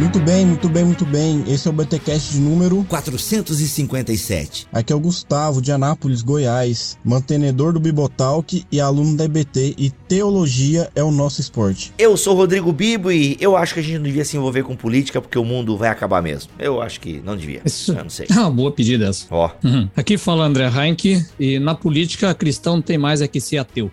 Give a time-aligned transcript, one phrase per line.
[0.00, 1.44] Muito bem, muito bem, muito bem.
[1.46, 4.66] Esse é o BTcast de número 457.
[4.72, 9.90] Aqui é o Gustavo de Anápolis, Goiás, mantenedor do Bibotalk e aluno da EBT e
[9.90, 11.92] teologia é o nosso esporte.
[11.98, 14.62] Eu sou o Rodrigo Bibo e eu acho que a gente não devia se envolver
[14.62, 16.50] com política porque o mundo vai acabar mesmo.
[16.58, 17.60] Eu acho que não devia.
[17.62, 17.92] Isso.
[17.92, 18.26] Eu não sei.
[18.30, 19.26] Ah, boa pedida essa.
[19.30, 19.50] Ó.
[19.62, 19.86] Uhum.
[19.94, 23.90] Aqui fala André Heinck e na política cristão não tem mais é que ser ateu.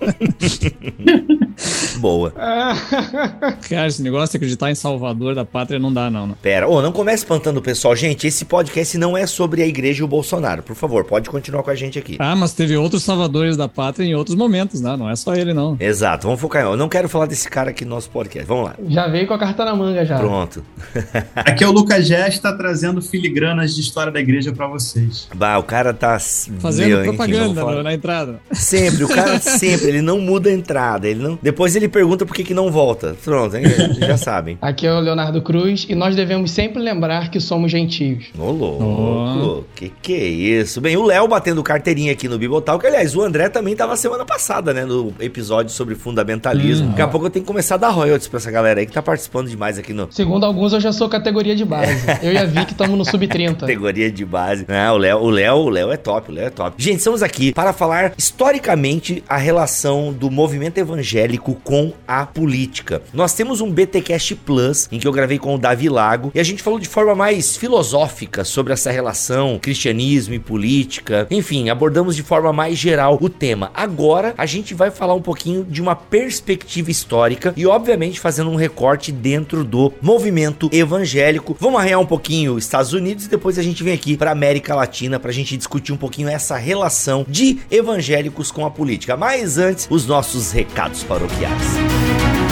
[1.98, 2.32] Boa.
[3.68, 6.26] Cara, esse negócio de acreditar em Salvador da pátria não dá, não.
[6.26, 6.34] né?
[6.40, 7.96] Pera, ô, não comece espantando o pessoal.
[7.96, 10.62] Gente, esse podcast não é sobre a igreja e o Bolsonaro.
[10.62, 12.16] Por favor, pode continuar com a gente aqui.
[12.18, 14.96] Ah, mas teve outros salvadores da pátria em outros momentos, né?
[14.96, 15.76] Não é só ele, não.
[15.80, 16.66] Exato, vamos focar em.
[16.66, 18.46] Eu não quero falar desse cara aqui no nosso podcast.
[18.46, 18.76] Vamos lá.
[18.88, 20.18] Já veio com a carta na manga já.
[20.18, 20.62] Pronto.
[21.34, 25.28] Aqui é o Lucas Gesta trazendo filigranas de história da igreja pra vocês.
[25.34, 26.18] Bah, o cara tá.
[26.58, 28.40] Fazendo Meu, propaganda na entrada.
[28.52, 31.08] Sempre, o cara sempre, ele não muda a entrada.
[31.08, 31.38] Ele não...
[31.46, 33.16] Depois ele pergunta por que, que não volta.
[33.24, 33.62] Pronto, hein?
[34.02, 34.58] já sabem.
[34.60, 38.24] Aqui é o Leonardo Cruz e nós devemos sempre lembrar que somos gentios.
[38.36, 40.80] Ô, louco, que que é isso?
[40.80, 44.24] Bem, o Léo batendo carteirinha aqui no Bibotal, que aliás, o André também tava semana
[44.24, 46.88] passada, né, no episódio sobre fundamentalismo.
[46.88, 48.92] Daqui a pouco eu tenho que começar a dar royalties pra essa galera aí que
[48.92, 52.06] tá participando demais aqui no Segundo alguns, eu já sou categoria de base.
[52.24, 53.60] Eu e a Vic estamos no sub-30.
[53.60, 54.66] categoria de base.
[54.66, 56.82] Ah, o Léo, o Léo, o Léo é top, o Léo é top.
[56.82, 63.02] Gente, estamos aqui para falar historicamente a relação do movimento evangélico com a política.
[63.12, 66.44] Nós temos um BTcast Plus em que eu gravei com o Davi Lago e a
[66.44, 71.26] gente falou de forma mais filosófica sobre essa relação cristianismo e política.
[71.30, 73.70] Enfim, abordamos de forma mais geral o tema.
[73.74, 78.56] Agora a gente vai falar um pouquinho de uma perspectiva histórica e obviamente fazendo um
[78.56, 81.56] recorte dentro do movimento evangélico.
[81.58, 84.74] Vamos arranhar um pouquinho os Estados Unidos e depois a gente vem aqui para América
[84.74, 89.16] Latina para a gente discutir um pouquinho essa relação de evangélicos com a política.
[89.16, 91.25] Mas antes, os nossos recados paroquiais.
[91.25, 92.45] E nos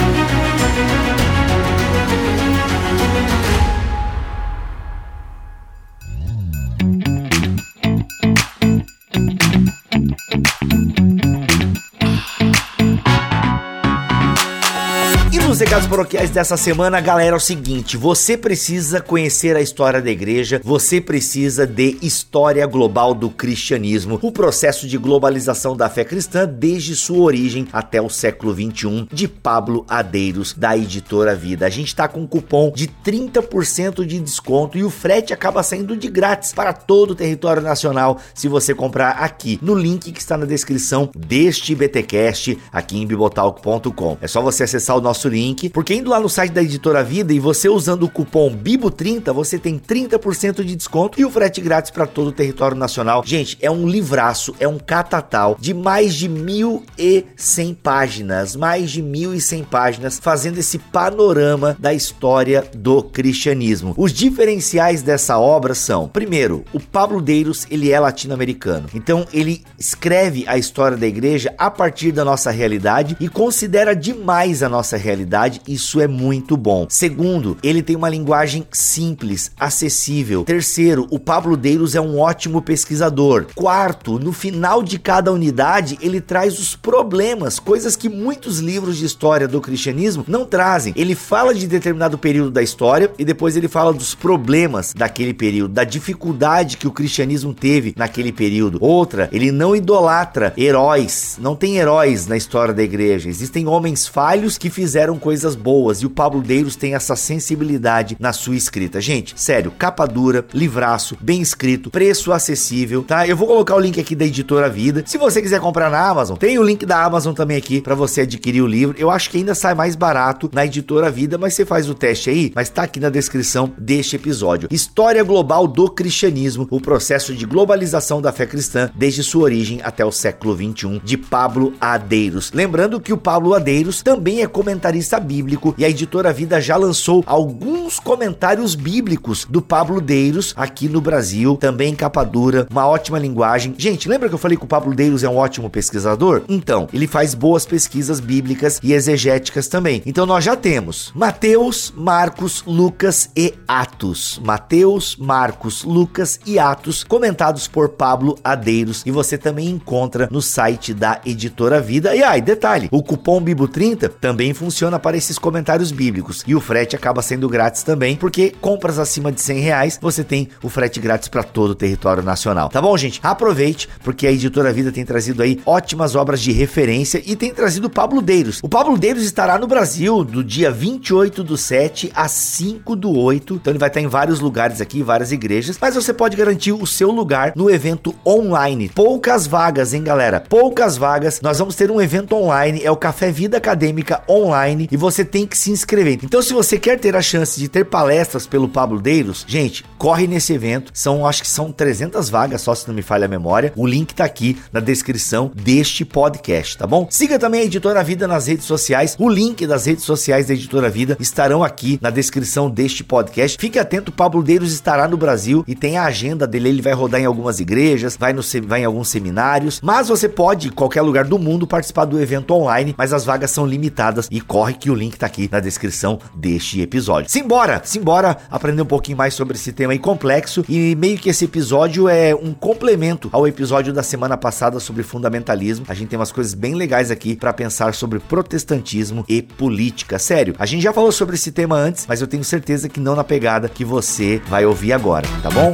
[15.75, 20.61] recados paroquiais dessa semana, galera, é o seguinte: você precisa conhecer a história da igreja,
[20.63, 26.95] você precisa de história global do cristianismo, o processo de globalização da fé cristã desde
[26.95, 31.65] sua origem até o século 21, de Pablo Adeiros, da editora Vida.
[31.65, 35.97] A gente tá com um cupom de 30% de desconto e o frete acaba saindo
[35.97, 40.37] de grátis para todo o território nacional se você comprar aqui no link que está
[40.37, 44.17] na descrição deste BTcast aqui em bibotalk.com.
[44.21, 47.33] É só você acessar o nosso link, porque indo lá no site da Editora Vida
[47.33, 51.91] e você usando o cupom BIBO30, você tem 30% de desconto e o frete grátis
[51.91, 53.23] para todo o território nacional.
[53.25, 59.65] Gente, é um livraço, é um catatal de mais de 1.100 páginas, mais de 1.100
[59.65, 63.93] páginas, fazendo esse panorama da história do cristianismo.
[63.97, 68.89] Os diferenciais dessa obra são, primeiro, o Pablo Deiros, ele é latino-americano.
[68.93, 74.63] Então, ele escreve a história da igreja a partir da nossa realidade e considera demais
[74.63, 75.54] a nossa realidade.
[75.67, 76.87] Isso é muito bom.
[76.89, 80.43] Segundo, ele tem uma linguagem simples, acessível.
[80.43, 83.47] Terceiro, o Pablo Deiros é um ótimo pesquisador.
[83.55, 89.05] Quarto, no final de cada unidade, ele traz os problemas, coisas que muitos livros de
[89.05, 90.93] história do cristianismo não trazem.
[90.95, 95.73] Ele fala de determinado período da história e depois ele fala dos problemas daquele período,
[95.73, 98.77] da dificuldade que o cristianismo teve naquele período.
[98.81, 103.29] Outra, ele não idolatra heróis, não tem heróis na história da igreja.
[103.29, 108.31] Existem homens falhos que fizeram coisas boas e o Pablo Deiros tem essa sensibilidade na
[108.31, 109.01] sua escrita.
[109.01, 113.27] Gente, sério, capa dura, livraço, bem escrito, preço acessível, tá?
[113.27, 115.03] Eu vou colocar o link aqui da editora Vida.
[115.05, 118.21] Se você quiser comprar na Amazon, tem o link da Amazon também aqui para você
[118.21, 118.95] adquirir o livro.
[118.97, 122.29] Eu acho que ainda sai mais barato na editora Vida, mas você faz o teste
[122.29, 124.69] aí, mas tá aqui na descrição deste episódio.
[124.71, 130.05] História global do cristianismo, o processo de globalização da fé cristã desde sua origem até
[130.05, 132.51] o século 21, de Pablo Adeiros.
[132.53, 137.23] Lembrando que o Pablo Adeiros também é comentarista bíblico e a editora Vida já lançou
[137.27, 143.19] alguns comentários bíblicos do Pablo Deiros aqui no Brasil, também em capa dura, uma ótima
[143.19, 143.75] linguagem.
[143.77, 146.43] Gente, lembra que eu falei que o Pablo Deiros é um ótimo pesquisador?
[146.47, 150.01] Então, ele faz boas pesquisas bíblicas e exegéticas também.
[150.05, 154.39] Então nós já temos Mateus, Marcos, Lucas e Atos.
[154.43, 160.93] Mateus, Marcos, Lucas e Atos, comentados por Pablo Adeiros e você também encontra no site
[160.93, 162.15] da Editora Vida.
[162.15, 166.43] E aí, detalhe, o cupom Bibo30 também funciona para esses comentários bíblicos.
[166.45, 170.49] E o frete acaba sendo grátis também, porque compras acima de 100 reais, você tem
[170.61, 172.69] o frete grátis para todo o território nacional.
[172.69, 173.19] Tá bom, gente?
[173.23, 177.87] Aproveite, porque a Editora Vida tem trazido aí ótimas obras de referência e tem trazido
[177.87, 178.59] o Pablo Deiros.
[178.61, 183.55] O Pablo Deiros estará no Brasil do dia 28 do 7 a 5 do 8.
[183.55, 186.85] Então ele vai estar em vários lugares aqui, várias igrejas, mas você pode garantir o
[186.85, 188.89] seu lugar no evento online.
[188.89, 190.39] Poucas vagas, hein, galera?
[190.39, 191.41] Poucas vagas.
[191.41, 195.45] Nós vamos ter um evento online, é o Café Vida Acadêmica Online e você tem
[195.45, 196.19] que se inscrever.
[196.23, 200.25] Então, se você quer ter a chance de ter palestras pelo Pablo Deiros, gente, corre
[200.25, 200.91] nesse evento.
[200.93, 203.71] São, acho que são 300 vagas, só se não me falha a memória.
[203.75, 207.07] O link tá aqui na descrição deste podcast, tá bom?
[207.09, 209.15] Siga também a Editora Vida nas redes sociais.
[209.19, 213.57] O link das redes sociais da Editora Vida estarão aqui na descrição deste podcast.
[213.59, 216.69] Fique atento, Pablo Deiros estará no Brasil e tem a agenda dele.
[216.69, 219.79] Ele vai rodar em algumas igrejas, vai, no, vai em alguns seminários.
[219.83, 223.51] Mas você pode, em qualquer lugar do mundo, participar do evento online, mas as vagas
[223.51, 227.29] são limitadas e corre que o link tá aqui na descrição deste episódio.
[227.29, 231.45] Simbora, simbora aprender um pouquinho mais sobre esse tema aí complexo e meio que esse
[231.45, 235.85] episódio é um complemento ao episódio da semana passada sobre fundamentalismo.
[235.89, 240.17] A gente tem umas coisas bem legais aqui para pensar sobre protestantismo e política.
[240.19, 243.15] Sério, a gente já falou sobre esse tema antes, mas eu tenho certeza que não
[243.15, 245.73] na pegada que você vai ouvir agora, tá bom?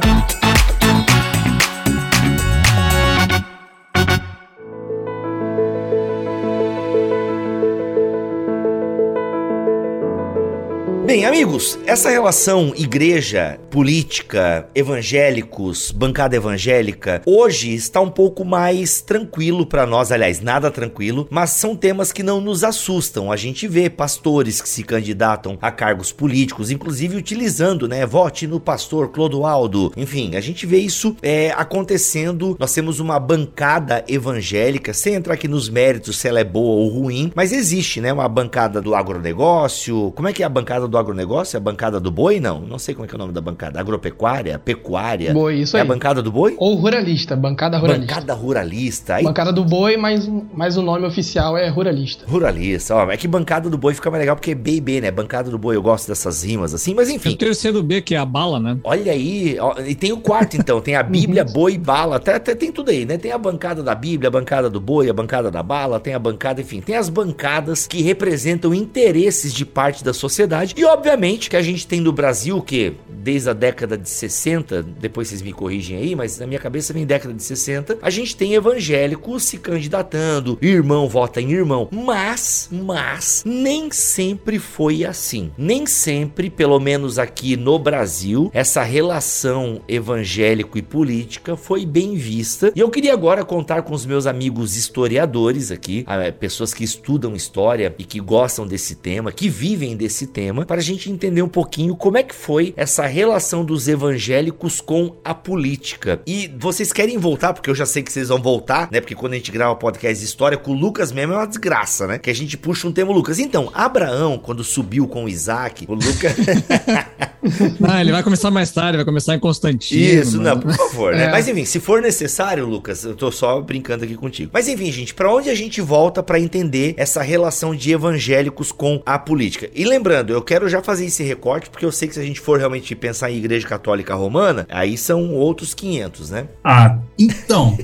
[11.12, 19.66] Bem, amigos, essa relação igreja, política, evangélicos, bancada evangélica, hoje está um pouco mais tranquilo
[19.66, 23.30] para nós, aliás, nada tranquilo, mas são temas que não nos assustam.
[23.30, 28.58] A gente vê pastores que se candidatam a cargos políticos, inclusive utilizando, né, vote no
[28.58, 29.92] pastor Clodoaldo.
[29.94, 32.56] Enfim, a gente vê isso é, acontecendo.
[32.58, 36.88] Nós temos uma bancada evangélica, sem entrar aqui nos méritos se ela é boa ou
[36.88, 40.10] ruim, mas existe, né, uma bancada do agronegócio.
[40.16, 41.56] Como é que é a bancada do agronegócio?
[41.56, 42.40] É a bancada do boi?
[42.40, 43.78] Não, não sei como é que é o nome da bancada.
[43.80, 44.58] Agropecuária?
[44.58, 45.32] Pecuária?
[45.32, 45.86] Boi, isso é aí.
[45.86, 46.54] a bancada do boi?
[46.58, 48.14] Ou ruralista, bancada ruralista.
[48.14, 49.14] Bancada ruralista.
[49.16, 52.24] Aí, Bancada do boi, mas, mas o nome oficial é ruralista.
[52.26, 55.00] Ruralista, ó, é que bancada do boi fica mais legal porque é B e B,
[55.00, 55.10] né?
[55.10, 57.36] Bancada do boi, eu gosto dessas rimas assim, mas E o enfim.
[57.36, 58.78] terceiro B, que é a bala, né?
[58.84, 62.54] Olha aí, ó, e tem o quarto então, tem a Bíblia, boi, bala, até, até
[62.54, 63.18] tem tudo aí, né?
[63.18, 66.18] Tem a bancada da Bíblia, a bancada do boi, a bancada da bala, tem a
[66.18, 71.56] bancada, enfim, tem as bancadas que representam interesses de parte da sociedade e obviamente que
[71.56, 75.96] a gente tem no Brasil que desde a década de 60, depois vocês me corrigem
[75.96, 80.58] aí, mas na minha cabeça vem década de 60, a gente tem evangélicos se candidatando,
[80.60, 85.50] irmão vota em irmão, mas, mas nem sempre foi assim.
[85.56, 92.72] Nem sempre, pelo menos aqui no Brasil, essa relação evangélico e política foi bem vista.
[92.74, 97.36] E eu queria agora contar com os meus amigos historiadores aqui, ah, pessoas que estudam
[97.36, 101.96] história e que gostam desse tema, que vivem desse tema, para gente entender um pouquinho
[101.96, 106.20] como é que foi essa relação dos evangélicos com a política.
[106.26, 109.00] E vocês querem voltar, porque eu já sei que vocês vão voltar, né?
[109.00, 112.06] Porque quando a gente grava podcast de história, com o Lucas mesmo é uma desgraça,
[112.06, 112.18] né?
[112.18, 113.38] Que a gente puxa um tema Lucas.
[113.38, 116.36] Então, Abraão, quando subiu com Isaac, o Lucas.
[117.80, 120.22] Não, ele vai começar mais tarde, vai começar em Constantino.
[120.22, 120.50] Isso, mano.
[120.50, 121.24] não, por favor, né?
[121.24, 121.30] É.
[121.30, 124.50] Mas enfim, se for necessário, Lucas, eu tô só brincando aqui contigo.
[124.54, 129.02] Mas enfim, gente, pra onde a gente volta pra entender essa relação de evangélicos com
[129.04, 129.68] a política?
[129.74, 132.40] E lembrando, eu quero já fazer esse recorte, porque eu sei que se a gente
[132.40, 136.48] for realmente pensar em Igreja Católica Romana, aí são outros 500, né?
[136.64, 137.78] Ah, então,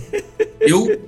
[0.60, 0.98] eu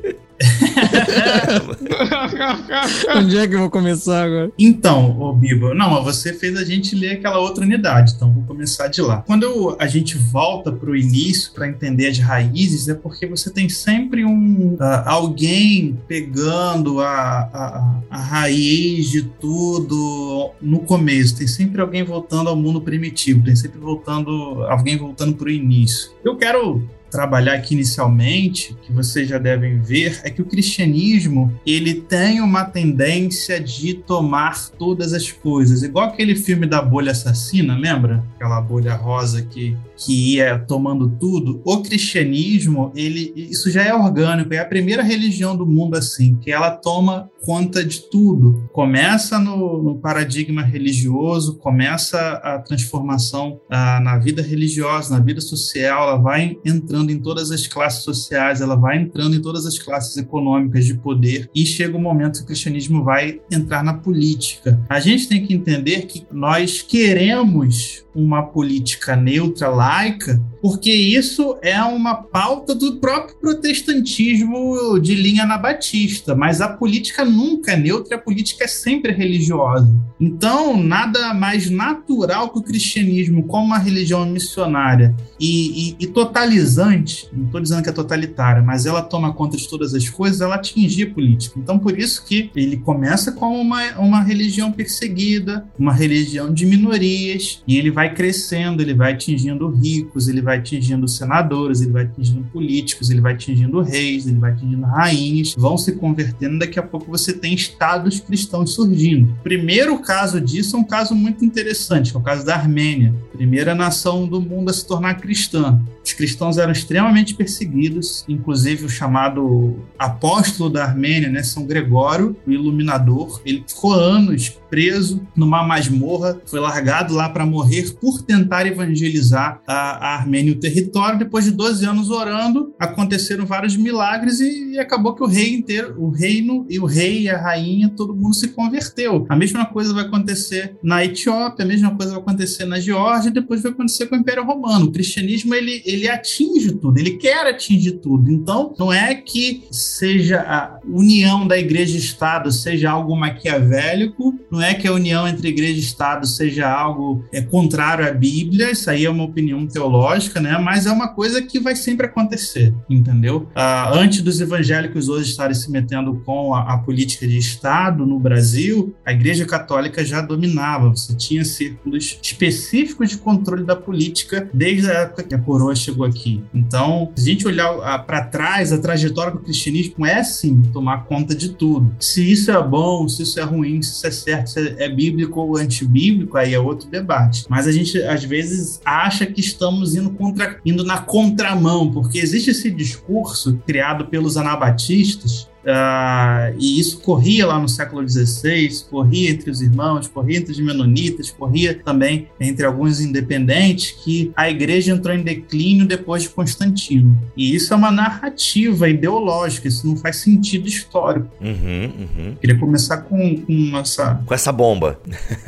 [3.16, 4.50] Onde é que eu vou começar agora?
[4.58, 8.88] Então, ô Biba, não, você fez a gente ler aquela outra unidade, então vou começar
[8.88, 9.22] de lá.
[9.26, 13.50] Quando eu- a gente volta para o início para entender as raízes, é porque você
[13.50, 21.36] tem sempre um ah, alguém pegando a, a, a raiz de tudo no começo.
[21.36, 24.30] Tem sempre alguém voltando ao mundo primitivo, tem sempre voltando
[24.68, 26.10] alguém voltando para o início.
[26.24, 31.94] Eu quero trabalhar aqui inicialmente, que vocês já devem ver, é que o cristianismo ele
[31.94, 38.24] tem uma tendência de tomar todas as coisas, igual aquele filme da bolha assassina, lembra?
[38.36, 41.60] Aquela bolha rosa que que ia tomando tudo.
[41.64, 46.50] O cristianismo, ele isso já é orgânico, é a primeira religião do mundo assim, que
[46.50, 48.68] ela toma conta de tudo.
[48.72, 56.08] Começa no, no paradigma religioso, começa a transformação ah, na vida religiosa, na vida social,
[56.08, 60.16] ela vai entrando em todas as classes sociais, ela vai entrando em todas as classes
[60.16, 64.80] econômicas de poder e chega o momento que o cristianismo vai entrar na política.
[64.88, 71.80] A gente tem que entender que nós queremos uma política neutra, laica, porque isso é
[71.82, 78.20] uma pauta do próprio protestantismo de linha anabatista, mas a política nunca é neutra, a
[78.20, 79.90] política é sempre religiosa.
[80.20, 87.26] Então, nada mais natural que o cristianismo, como uma religião missionária e, e, e totalizante,
[87.32, 90.56] não estou dizendo que é totalitária, mas ela toma conta de todas as coisas, ela
[90.56, 91.58] atingir a política.
[91.58, 97.62] Então, por isso que ele começa como uma, uma religião perseguida, uma religião de minorias,
[97.66, 102.44] e ele vai crescendo, ele vai atingindo ricos, ele vai atingindo senadores, ele vai atingindo
[102.52, 107.10] políticos, ele vai atingindo reis, ele vai atingindo rainhas, vão se convertendo, daqui a pouco
[107.10, 109.36] você tem estados cristãos surgindo.
[109.42, 113.74] Primeiro caso disso é um caso muito interessante, que é o caso da Armênia, primeira
[113.74, 115.80] nação do mundo a se tornar cristã.
[116.04, 122.50] Os cristãos eram extremamente perseguidos, inclusive o chamado apóstolo da Armênia, né, São Gregório, o
[122.50, 129.60] iluminador, ele ficou anos preso numa masmorra, foi largado lá para morrer por tentar evangelizar
[129.66, 131.18] a, a Armênia e o território.
[131.18, 135.96] Depois de 12 anos orando, aconteceram vários milagres e, e acabou que o rei inteiro,
[135.98, 139.26] o reino e o rei e a rainha, todo mundo se converteu.
[139.28, 143.62] A mesma coisa vai acontecer na Etiópia, a mesma coisa vai acontecer na Geórgia, depois
[143.62, 144.86] vai acontecer com o Império Romano.
[144.86, 148.30] O cristianismo ele, ele atinge tudo, ele quer atingir tudo.
[148.30, 154.60] Então, não é que seja a união da igreja e Estado seja algo maquiavélico, não
[154.60, 158.90] é que a união entre igreja e Estado seja algo é, contrário à Bíblia, isso
[158.90, 160.58] aí é uma opinião teológica, né?
[160.58, 163.48] Mas é uma coisa que vai sempre acontecer, entendeu?
[163.54, 168.18] Ah, antes dos evangélicos hoje estarem se metendo com a, a política de Estado no
[168.18, 170.90] Brasil, a Igreja Católica já dominava.
[170.90, 176.06] Você tinha círculos específicos de controle da política desde a época que a coroa chegou
[176.06, 176.42] aqui.
[176.54, 181.34] Então, se a gente olhar para trás, a trajetória do cristianismo é sim tomar conta
[181.34, 181.94] de tudo.
[181.98, 185.40] Se isso é bom, se isso é ruim, se isso é certo, se é bíblico
[185.40, 187.44] ou antibíblico, aí é outro debate.
[187.48, 192.50] Mas a gente às vezes acha que estamos indo contra, indo na contramão, porque existe
[192.50, 199.50] esse discurso criado pelos anabatistas Uh, e isso corria lá no século XVI, corria entre
[199.50, 205.14] os irmãos, corria entre os menonitas, corria também entre alguns independentes, que a igreja entrou
[205.14, 207.16] em declínio depois de Constantino.
[207.36, 211.28] E isso é uma narrativa ideológica, isso não faz sentido histórico.
[211.40, 212.34] Uhum, uhum.
[212.40, 214.14] Queria começar com, com essa.
[214.24, 214.98] Com essa bomba.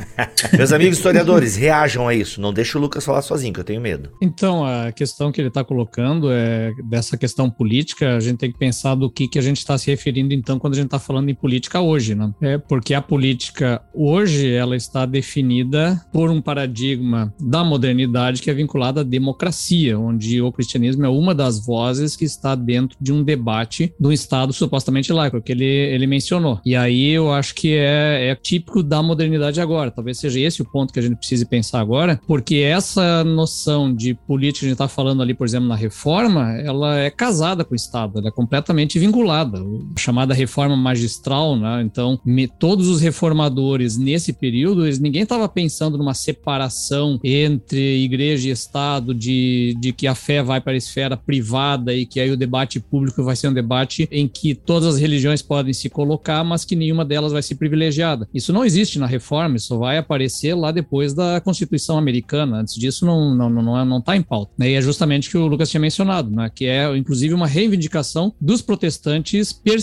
[0.55, 2.39] Meus amigos historiadores, reajam a isso.
[2.39, 4.11] Não deixa o Lucas falar sozinho, que eu tenho medo.
[4.21, 8.57] Então, a questão que ele está colocando é dessa questão política, a gente tem que
[8.57, 10.99] pensar do que, que a gente está se referindo referindo então quando a gente está
[10.99, 12.33] falando em política hoje, né?
[12.41, 18.53] É porque a política hoje ela está definida por um paradigma da modernidade que é
[18.53, 23.23] vinculado à democracia, onde o cristianismo é uma das vozes que está dentro de um
[23.23, 26.59] debate do Estado supostamente laico, que ele, ele mencionou.
[26.65, 29.89] E aí eu acho que é, é típico da modernidade agora.
[29.89, 34.13] Talvez seja esse o ponto que a gente precise pensar agora, porque essa noção de
[34.13, 37.73] política que a gente está falando ali, por exemplo, na reforma, ela é casada com
[37.73, 39.53] o Estado, ela é completamente vinculada
[39.97, 41.81] chamada reforma magistral, né?
[41.83, 48.49] Então, me, todos os reformadores nesse período, eles, ninguém estava pensando numa separação entre igreja
[48.49, 52.31] e Estado, de, de que a fé vai para a esfera privada e que aí
[52.31, 56.43] o debate público vai ser um debate em que todas as religiões podem se colocar,
[56.43, 58.27] mas que nenhuma delas vai ser privilegiada.
[58.33, 62.57] Isso não existe na reforma, isso vai aparecer lá depois da Constituição Americana.
[62.57, 64.51] Antes disso, não não não não está em pauta.
[64.59, 66.49] E é justamente o que o Lucas tinha mencionado, né?
[66.53, 69.82] Que é inclusive uma reivindicação dos protestantes perseguidos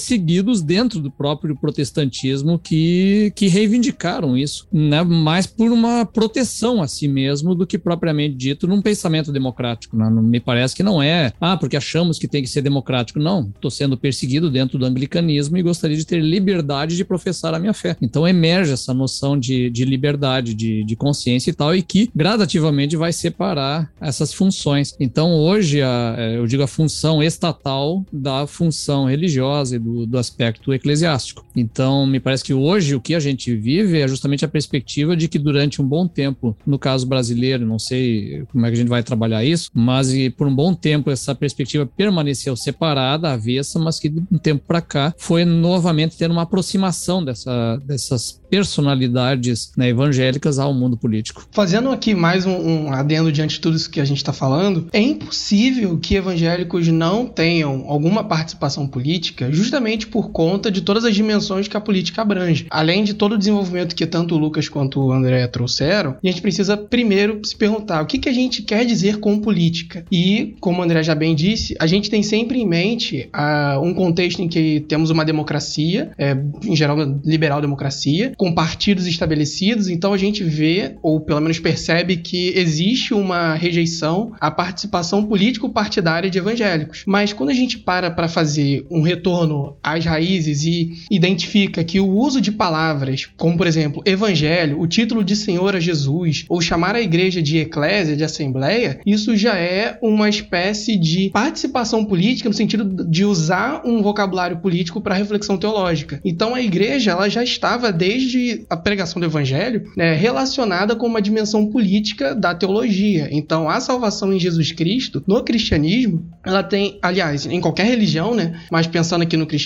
[0.64, 5.02] dentro do próprio protestantismo que, que reivindicaram isso, né?
[5.02, 9.97] mais por uma proteção a si mesmo do que propriamente dito num pensamento democrático.
[9.97, 10.09] Né?
[10.11, 13.19] Me parece que não é, ah, porque achamos que tem que ser democrático.
[13.19, 17.59] Não, estou sendo perseguido dentro do anglicanismo e gostaria de ter liberdade de professar a
[17.59, 17.97] minha fé.
[18.00, 22.97] Então emerge essa noção de, de liberdade, de, de consciência e tal, e que gradativamente
[22.97, 24.95] vai separar essas funções.
[24.99, 30.73] Então hoje, a, eu digo a função estatal da função religiosa e do do, aspecto
[30.73, 31.44] eclesiástico.
[31.56, 35.28] Então, me parece que hoje o que a gente vive é justamente a perspectiva de
[35.28, 38.88] que durante um bom tempo, no caso brasileiro, não sei como é que a gente
[38.88, 44.09] vai trabalhar isso, mas por um bom tempo essa perspectiva permaneceu separada, avessa, mas que
[44.09, 50.59] de um tempo para cá foi novamente tendo uma aproximação dessa, dessas personalidades né, evangélicas
[50.59, 51.47] ao mundo político.
[51.52, 54.88] Fazendo aqui mais um, um adendo diante de tudo isso que a gente está falando,
[54.92, 61.15] é impossível que evangélicos não tenham alguma participação política justamente por conta de todas as
[61.15, 62.67] dimensões que a política abrange.
[62.71, 66.43] Além de todo o desenvolvimento que tanto o Lucas quanto o André trouxeram, a gente
[66.43, 70.05] precisa primeiro se perguntar o que, que a gente quer dizer com política.
[70.11, 73.95] E, como o André já bem disse, a gente tem sempre em mente uh, um
[73.95, 80.13] contexto em que temos uma democracia, é, em geral liberal democracia, com partidos estabelecidos, então
[80.13, 86.39] a gente vê, ou pelo menos percebe, que existe uma rejeição à participação político-partidária de
[86.39, 87.05] evangélicos.
[87.07, 92.09] Mas quando a gente para para fazer um retorno as raízes e identifica que o
[92.09, 96.95] uso de palavras, como por exemplo, evangelho, o título de Senhor a Jesus, ou chamar
[96.95, 102.55] a igreja de eclésia, de assembleia, isso já é uma espécie de participação política no
[102.55, 106.21] sentido de usar um vocabulário político para reflexão teológica.
[106.25, 111.23] Então a igreja ela já estava desde a pregação do evangelho né, relacionada com uma
[111.23, 113.29] dimensão política da teologia.
[113.31, 118.61] Então a salvação em Jesus Cristo, no cristianismo, ela tem, aliás, em qualquer religião, né,
[118.71, 119.60] mas pensando aqui no cristianismo,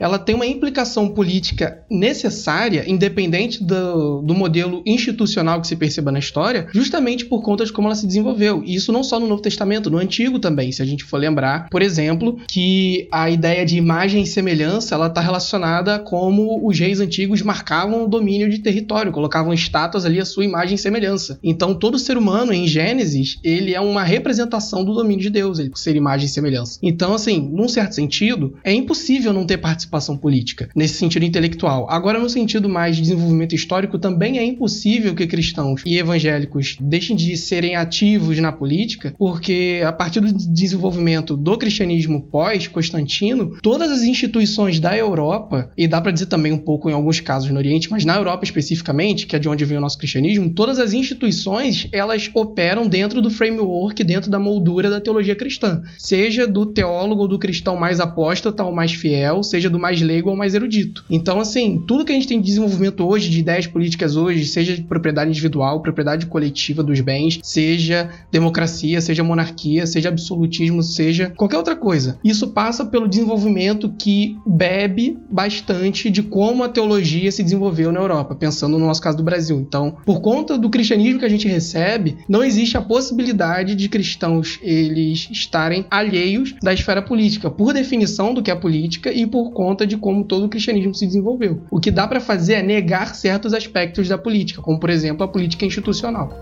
[0.00, 6.18] ela tem uma implicação política necessária, independente do, do modelo institucional que se perceba na
[6.18, 8.62] história, justamente por conta de como ela se desenvolveu.
[8.64, 11.68] E isso não só no Novo Testamento, no Antigo também, se a gente for lembrar,
[11.70, 17.00] por exemplo, que a ideia de imagem e semelhança ela está relacionada como os reis
[17.00, 21.38] antigos marcavam o domínio de território, colocavam estátuas ali a sua imagem e semelhança.
[21.42, 25.70] Então todo ser humano em Gênesis ele é uma representação do domínio de Deus, ele
[25.74, 26.78] ser imagem e semelhança.
[26.82, 31.86] Então assim, num certo sentido, é impossível não ter participação política nesse sentido intelectual.
[31.88, 37.16] Agora no sentido mais de desenvolvimento histórico também é impossível que cristãos e evangélicos deixem
[37.16, 44.02] de serem ativos na política, porque a partir do desenvolvimento do cristianismo pós-Constantino, todas as
[44.02, 47.90] instituições da Europa, e dá para dizer também um pouco em alguns casos no Oriente,
[47.90, 51.88] mas na Europa especificamente, que é de onde vem o nosso cristianismo, todas as instituições
[51.92, 57.28] elas operam dentro do framework, dentro da moldura da teologia cristã, seja do teólogo ou
[57.28, 61.04] do cristão mais apóstata ou mais fiel, seja do mais leigo ou mais erudito.
[61.10, 64.74] Então, assim, tudo que a gente tem de desenvolvimento hoje, de ideias políticas hoje, seja
[64.74, 71.56] de propriedade individual, propriedade coletiva dos bens, seja democracia, seja monarquia, seja absolutismo, seja qualquer
[71.56, 72.18] outra coisa.
[72.24, 78.34] Isso passa pelo desenvolvimento que bebe bastante de como a teologia se desenvolveu na Europa,
[78.34, 79.58] pensando no nosso caso do Brasil.
[79.58, 84.58] Então, por conta do cristianismo que a gente recebe, não existe a possibilidade de cristãos
[84.62, 89.86] eles estarem alheios da esfera política, por definição do que é política e por conta
[89.86, 91.62] de como todo o cristianismo se desenvolveu.
[91.70, 95.28] O que dá para fazer é negar certos aspectos da política, como por exemplo a
[95.28, 96.32] política institucional.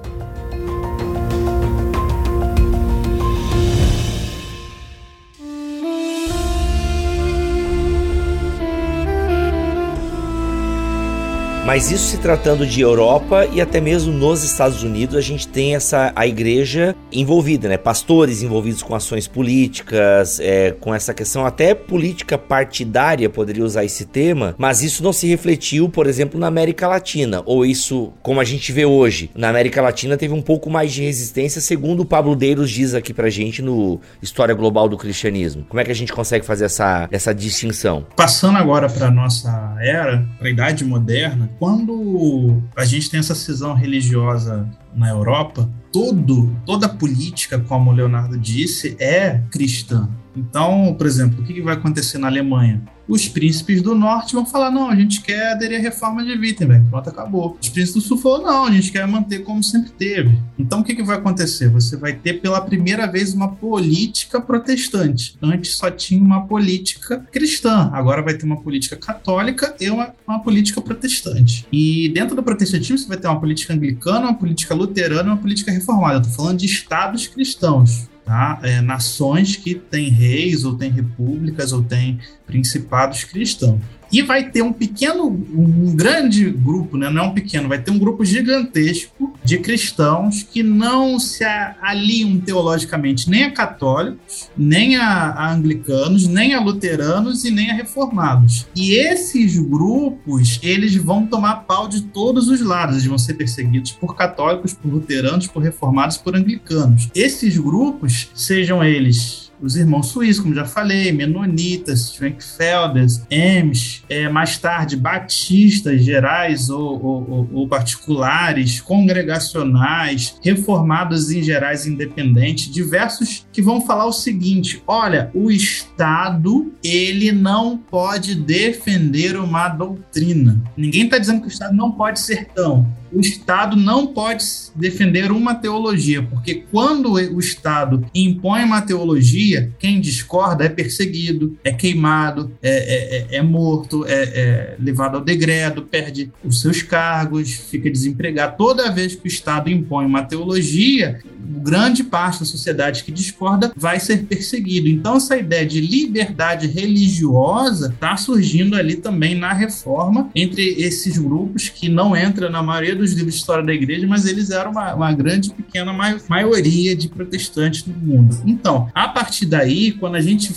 [11.66, 15.74] Mas isso se tratando de Europa e até mesmo nos Estados Unidos, a gente tem
[15.74, 17.76] essa a igreja envolvida, né?
[17.76, 24.04] Pastores envolvidos com ações políticas, é, com essa questão até política partidária, poderia usar esse
[24.04, 28.44] tema, mas isso não se refletiu, por exemplo, na América Latina, ou isso, como a
[28.44, 32.36] gente vê hoje, na América Latina teve um pouco mais de resistência, segundo o Pablo
[32.36, 35.66] Deiros diz aqui pra gente no História Global do Cristianismo.
[35.68, 38.06] Como é que a gente consegue fazer essa, essa distinção?
[38.14, 43.74] Passando agora para nossa era, para a Idade Moderna, quando a gente tem essa cisão
[43.74, 50.08] religiosa na Europa, todo, toda política, como o Leonardo disse, é cristã.
[50.36, 52.82] Então, por exemplo, o que vai acontecer na Alemanha?
[53.08, 56.88] Os príncipes do norte vão falar: não, a gente quer aderir à reforma de Wittenberg.
[56.90, 57.56] Pronto, acabou.
[57.60, 60.36] Os príncipes do sul falaram: não, a gente quer manter como sempre teve.
[60.58, 61.68] Então, o que, que vai acontecer?
[61.68, 65.36] Você vai ter pela primeira vez uma política protestante.
[65.40, 70.40] Antes só tinha uma política cristã, agora vai ter uma política católica e uma, uma
[70.40, 71.66] política protestante.
[71.70, 75.36] E dentro do protestantismo, você vai ter uma política anglicana, uma política luterana e uma
[75.36, 76.16] política reformada.
[76.16, 78.58] Eu tô falando de estados cristãos tá?
[78.62, 83.80] É, nações que têm reis, ou têm repúblicas, ou têm principados cristãos.
[84.10, 87.10] E vai ter um pequeno, um grande grupo, né?
[87.10, 91.44] não é um pequeno, vai ter um grupo gigantesco de cristãos que não se
[91.80, 97.74] aliam teologicamente nem a católicos, nem a, a anglicanos, nem a luteranos e nem a
[97.74, 98.66] reformados.
[98.74, 103.92] E esses grupos, eles vão tomar pau de todos os lados, eles vão ser perseguidos
[103.92, 107.08] por católicos, por luteranos, por reformados, por anglicanos.
[107.14, 114.58] Esses grupos, sejam eles os irmãos suíços, como já falei, menonitas, Schwenkfelders, Ems, é, mais
[114.58, 123.80] tarde batistas gerais ou, ou, ou, particulares, congregacionais, reformados em gerais independentes, diversos que vão
[123.80, 130.62] falar o seguinte: olha, o Estado ele não pode defender uma doutrina.
[130.76, 135.30] Ninguém está dizendo que o Estado não pode ser tão o Estado não pode defender
[135.30, 142.52] uma teologia, porque quando o Estado impõe uma teologia, quem discorda é perseguido, é queimado,
[142.62, 147.90] é, é, é, é morto, é, é, levado ao degredo, perde os seus cargos, fica
[147.90, 148.56] desempregado.
[148.56, 154.00] Toda vez que o Estado impõe uma teologia, grande parte da sociedade que discorda vai
[154.00, 154.88] ser perseguido.
[154.88, 161.68] Então, essa ideia de liberdade religiosa está surgindo ali também na reforma entre esses grupos
[161.68, 164.94] que não entram na maioria dos livros de história da igreja, mas eles eram uma,
[164.94, 165.92] uma grande, pequena
[166.28, 168.36] maioria de protestantes no mundo.
[168.44, 170.54] Então, a partir daí, quando a gente.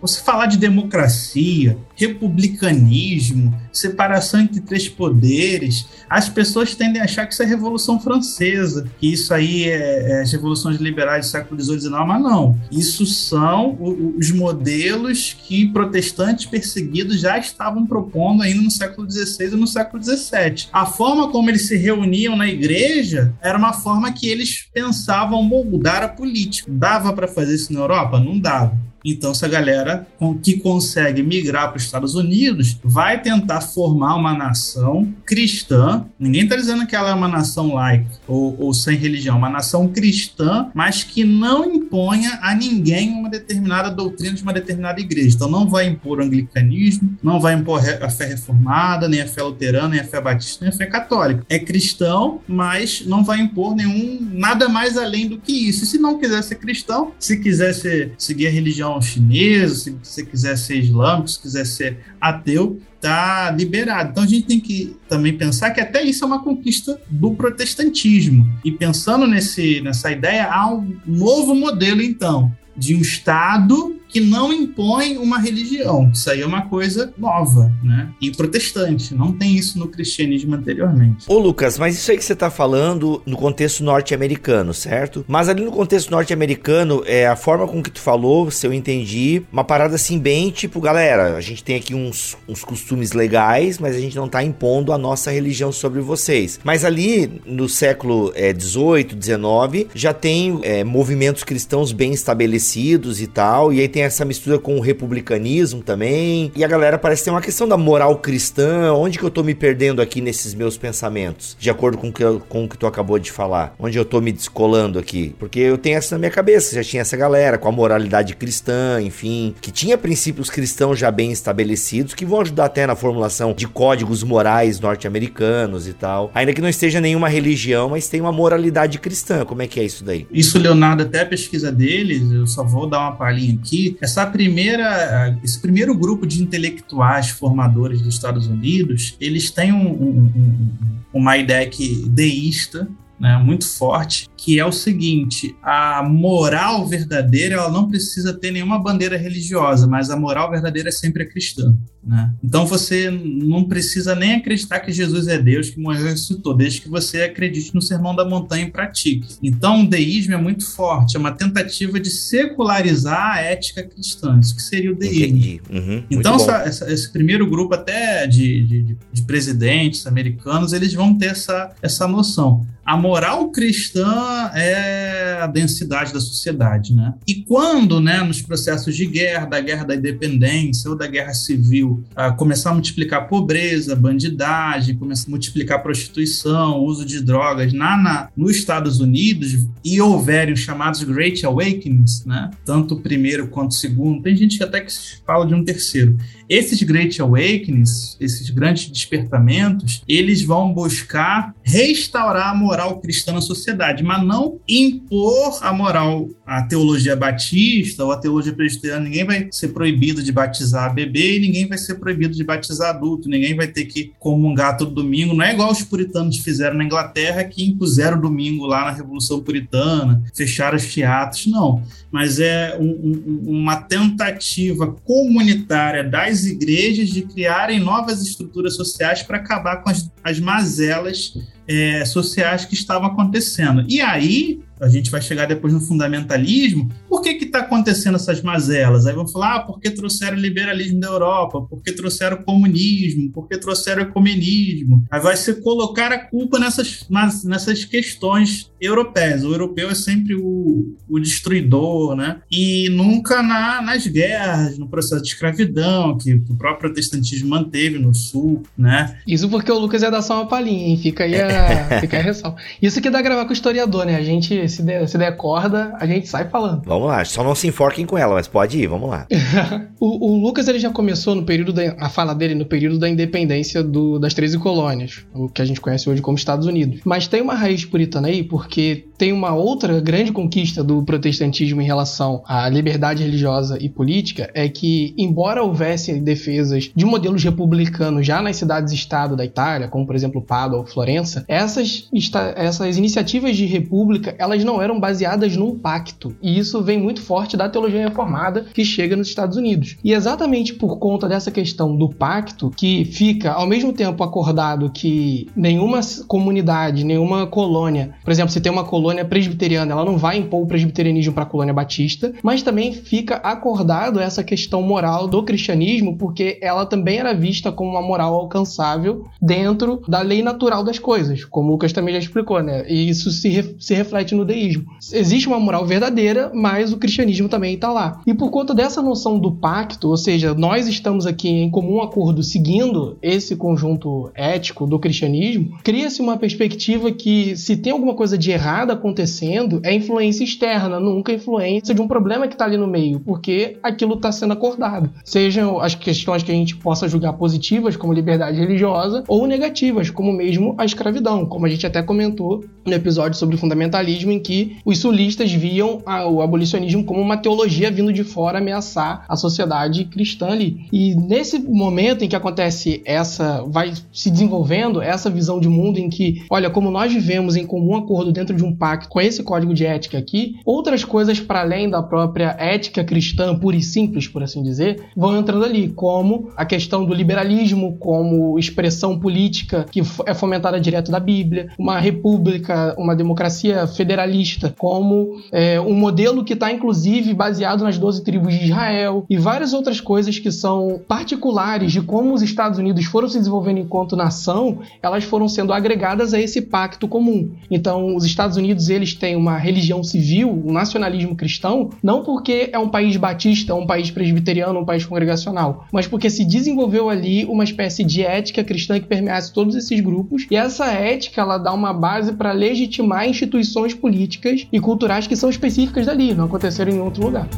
[0.00, 7.32] Você falar de democracia, republicanismo, separação entre três poderes, as pessoas tendem a achar que
[7.32, 11.76] isso é Revolução Francesa, que isso aí é, é as revoluções liberais do século XVIII
[11.76, 12.60] e XIX, mas não.
[12.70, 13.76] Isso são
[14.16, 20.02] os modelos que protestantes perseguidos já estavam propondo ainda no século XVI e no século
[20.02, 20.68] XVII.
[20.72, 26.02] A forma como eles se reuniam na igreja era uma forma que eles pensavam moldar
[26.02, 26.70] a política.
[26.70, 28.18] Dava para fazer isso na Europa?
[28.18, 28.76] Não dava.
[29.06, 30.06] Então, essa galera
[30.42, 36.04] que consegue migrar para os Estados Unidos vai tentar formar uma nação cristã.
[36.18, 39.86] Ninguém está dizendo que ela é uma nação laica ou, ou sem religião, uma nação
[39.88, 45.36] cristã, mas que não imponha a ninguém uma determinada doutrina de uma determinada igreja.
[45.36, 49.42] Então, não vai impor o anglicanismo, não vai impor a fé reformada, nem a fé
[49.42, 51.44] luterana, nem a fé batista, nem a fé católica.
[51.48, 55.84] É cristão, mas não vai impor nenhum nada mais além do que isso.
[55.84, 60.24] E se não quiser ser cristão, se quiser ser, seguir a religião chinês, se você
[60.24, 64.10] quiser ser islâmico, se quiser ser ateu, tá liberado.
[64.10, 68.46] Então a gente tem que também pensar que até isso é uma conquista do protestantismo.
[68.64, 74.50] E pensando nesse, nessa ideia, há um novo modelo, então, de um Estado que não
[74.50, 76.10] impõe uma religião.
[76.10, 78.08] Isso aí é uma coisa nova, né?
[78.18, 79.14] E protestante.
[79.14, 81.26] Não tem isso no cristianismo anteriormente.
[81.28, 85.22] Ô, Lucas, mas isso aí que você tá falando no contexto norte-americano, certo?
[85.28, 89.42] Mas ali no contexto norte-americano, é a forma com que tu falou, se eu entendi,
[89.52, 93.94] uma parada assim bem tipo, galera, a gente tem aqui uns, uns costumes legais, mas
[93.94, 96.58] a gente não tá impondo a nossa religião sobre vocês.
[96.64, 103.26] Mas ali no século é, 18, 19, já tem é, movimentos cristãos bem estabelecidos e
[103.26, 106.50] tal, e aí tem essa mistura com o republicanismo também.
[106.54, 108.92] E a galera parece ter uma questão da moral cristã.
[108.92, 111.56] Onde que eu tô me perdendo aqui nesses meus pensamentos?
[111.58, 113.74] De acordo com, que com o que tu acabou de falar.
[113.78, 115.34] Onde eu tô me descolando aqui?
[115.38, 116.74] Porque eu tenho essa na minha cabeça.
[116.74, 119.54] Já tinha essa galera com a moralidade cristã, enfim.
[119.60, 122.14] Que tinha princípios cristãos já bem estabelecidos.
[122.14, 126.30] Que vão ajudar até na formulação de códigos morais norte-americanos e tal.
[126.34, 129.44] Ainda que não esteja nenhuma religião, mas tem uma moralidade cristã.
[129.44, 130.26] Como é que é isso daí?
[130.30, 135.38] Isso, Leonardo, até a pesquisa deles, eu só vou dar uma palhinha aqui essa primeira,
[135.42, 140.70] esse primeiro grupo de intelectuais formadores dos Estados Unidos, eles têm um, um, um,
[141.12, 147.70] uma ideia que deísta, né, muito forte, que é o seguinte: a moral verdadeira ela
[147.70, 151.76] não precisa ter nenhuma bandeira religiosa, mas a moral verdadeira é sempre a cristã.
[152.06, 152.32] Né?
[152.42, 156.80] Então você não precisa nem acreditar que Jesus é Deus que morreu e ressuscitou, desde
[156.80, 159.36] que você acredite no Sermão da Montanha e pratique.
[159.42, 164.38] Então o deísmo é muito forte, é uma tentativa de secularizar a ética cristã.
[164.38, 165.60] Isso que seria o deísmo.
[165.68, 171.18] Uhum, então essa, essa, esse primeiro grupo até de, de, de presidentes americanos, eles vão
[171.18, 172.64] ter essa, essa noção.
[172.84, 177.14] A moral cristã é a densidade da sociedade, né?
[177.26, 182.02] E quando, né, nos processos de guerra, da guerra da independência ou da guerra civil,
[182.16, 188.28] a começar a multiplicar pobreza, bandidagem, começar a multiplicar prostituição, uso de drogas na, na,
[188.36, 192.50] nos Estados Unidos e houverem os chamados Great Awakenings, né?
[192.64, 194.92] Tanto o primeiro quanto o segundo, tem gente que até que
[195.24, 196.18] fala de um terceiro.
[196.48, 204.02] Esses Great Awakenings, esses grandes despertamentos, eles vão buscar restaurar a moral cristã na sociedade,
[204.02, 209.04] mas não impor a moral, a teologia batista ou a teologia presbiteriana.
[209.04, 213.28] Ninguém vai ser proibido de batizar bebê e ninguém vai ser proibido de batizar adulto.
[213.28, 215.34] Ninguém vai ter que comungar todo domingo.
[215.34, 220.22] Não é igual os puritanos fizeram na Inglaterra, que impuseram domingo lá na Revolução Puritana,
[220.32, 221.46] fecharam os teatros.
[221.46, 221.82] Não.
[222.10, 229.22] Mas é um, um, uma tentativa comunitária das as igrejas de criarem novas estruturas sociais
[229.22, 231.34] para acabar com as, as mazelas
[231.66, 233.84] é, sociais que estavam acontecendo.
[233.88, 239.06] E aí, a gente vai chegar depois no fundamentalismo, por que está acontecendo essas mazelas?
[239.06, 245.04] Aí vão falar, ah, porque trouxeram liberalismo da Europa, porque trouxeram comunismo, porque trouxeram ecumenismo.
[245.10, 247.06] Aí vai se colocar a culpa nessas,
[247.44, 249.44] nessas questões europeias.
[249.44, 252.38] O europeu é sempre o, o destruidor, né?
[252.50, 257.98] E nunca na, nas guerras, no processo de escravidão, que, que o próprio protestantismo manteve
[257.98, 259.16] no sul, né?
[259.26, 260.96] Isso porque o Lucas ia dar só uma palhinha, hein?
[260.96, 262.56] Fica aí a, fica a ressalva.
[262.80, 264.16] Isso que dá gravar com o historiador, né?
[264.16, 266.82] A gente se der, se der corda, a gente sai falando.
[266.84, 269.26] Vamos lá, só não se enforquem com ela, mas pode ir, vamos lá.
[269.98, 273.08] o, o, Lucas ele já começou no período da, a fala dele no período da
[273.08, 277.00] independência do, das 13 colônias, o que a gente conhece hoje como Estados Unidos.
[277.04, 281.80] Mas tem uma raiz puritana aí, porque کھی tem uma outra grande conquista do protestantismo
[281.80, 288.26] em relação à liberdade religiosa e política, é que, embora houvesse defesas de modelos republicanos
[288.26, 292.08] já nas cidades-estado da Itália, como por exemplo Pádua ou Florença, essas,
[292.56, 296.34] essas iniciativas de república elas não eram baseadas num pacto.
[296.42, 299.96] E isso vem muito forte da teologia reformada que chega nos Estados Unidos.
[300.04, 305.48] E exatamente por conta dessa questão do pacto, que fica ao mesmo tempo acordado que
[305.56, 310.62] nenhuma comunidade, nenhuma colônia, por exemplo, se tem uma colônia presbiteriana, ela não vai impor
[310.62, 316.16] o presbiterianismo para a colônia batista, mas também fica acordado essa questão moral do cristianismo,
[316.16, 321.44] porque ela também era vista como uma moral alcançável dentro da lei natural das coisas,
[321.44, 322.84] como o Lucas também já explicou, né?
[322.88, 324.84] E isso se, re se reflete no deísmo.
[325.12, 328.22] Existe uma moral verdadeira, mas o cristianismo também está lá.
[328.26, 332.42] E por conta dessa noção do pacto, ou seja, nós estamos aqui em comum acordo
[332.42, 338.50] seguindo esse conjunto ético do cristianismo, cria-se uma perspectiva que se tem alguma coisa de
[338.50, 343.20] errado acontecendo, é influência externa, nunca influência de um problema que está ali no meio,
[343.20, 345.10] porque aquilo está sendo acordado.
[345.24, 350.32] Sejam as questões que a gente possa julgar positivas, como liberdade religiosa, ou negativas, como
[350.32, 354.98] mesmo a escravidão, como a gente até comentou no episódio sobre fundamentalismo, em que os
[354.98, 360.86] sulistas viam o abolicionismo como uma teologia vindo de fora ameaçar a sociedade cristã ali.
[360.92, 366.08] E nesse momento em que acontece essa, vai se desenvolvendo essa visão de mundo em
[366.08, 368.74] que, olha, como nós vivemos em comum acordo dentro de um
[369.08, 373.76] com esse código de ética aqui, outras coisas para além da própria ética cristã pura
[373.76, 379.18] e simples, por assim dizer, vão entrando ali, como a questão do liberalismo como expressão
[379.18, 385.94] política que é fomentada direto da Bíblia, uma república, uma democracia federalista como é, um
[385.94, 390.50] modelo que está inclusive baseado nas 12 tribos de Israel e várias outras coisas que
[390.50, 395.72] são particulares de como os Estados Unidos foram se desenvolvendo enquanto nação, elas foram sendo
[395.72, 397.50] agregadas a esse pacto comum.
[397.70, 402.78] Então, os Estados Unidos eles têm uma religião civil, um nacionalismo cristão, não porque é
[402.78, 407.64] um país batista, um país presbiteriano, um país congregacional, mas porque se desenvolveu ali uma
[407.64, 411.92] espécie de ética cristã que permeasse todos esses grupos, e essa ética ela dá uma
[411.92, 417.24] base para legitimar instituições políticas e culturais que são específicas dali, não aconteceram em outro
[417.24, 417.48] lugar.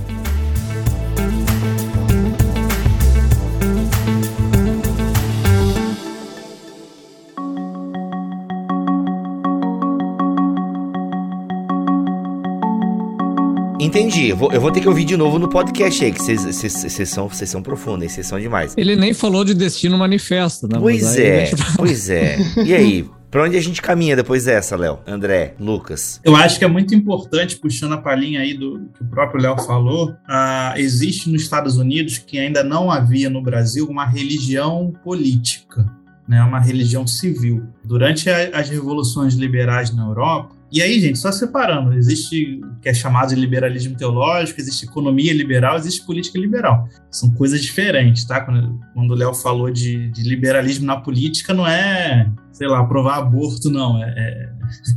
[13.80, 14.28] Entendi.
[14.28, 17.30] Eu vou, eu vou, ter que ouvir de novo no podcast aí, que vocês são,
[17.30, 18.74] são profundos, vocês são demais.
[18.76, 20.78] Ele nem falou de Destino Manifesto, né?
[20.78, 21.76] Pois é, gente...
[21.76, 22.38] pois é.
[22.64, 23.08] E aí?
[23.30, 25.00] Pra onde a gente caminha depois dessa, Léo?
[25.06, 26.18] André, Lucas?
[26.24, 29.58] Eu acho que é muito importante, puxando a palhinha aí do que o próprio Léo
[29.58, 35.84] falou, uh, existe nos Estados Unidos, que ainda não havia no Brasil, uma religião política,
[36.26, 37.66] né, uma religião civil.
[37.84, 42.88] Durante a, as revoluções liberais na Europa, e aí, gente, só separando, existe o que
[42.88, 46.86] é chamado de liberalismo teológico, existe economia liberal, existe política liberal.
[47.10, 48.42] São coisas diferentes, tá?
[48.42, 53.18] Quando, quando o Léo falou de, de liberalismo na política, não é sei lá, aprovar
[53.18, 54.02] aborto, não.
[54.02, 54.48] É, é,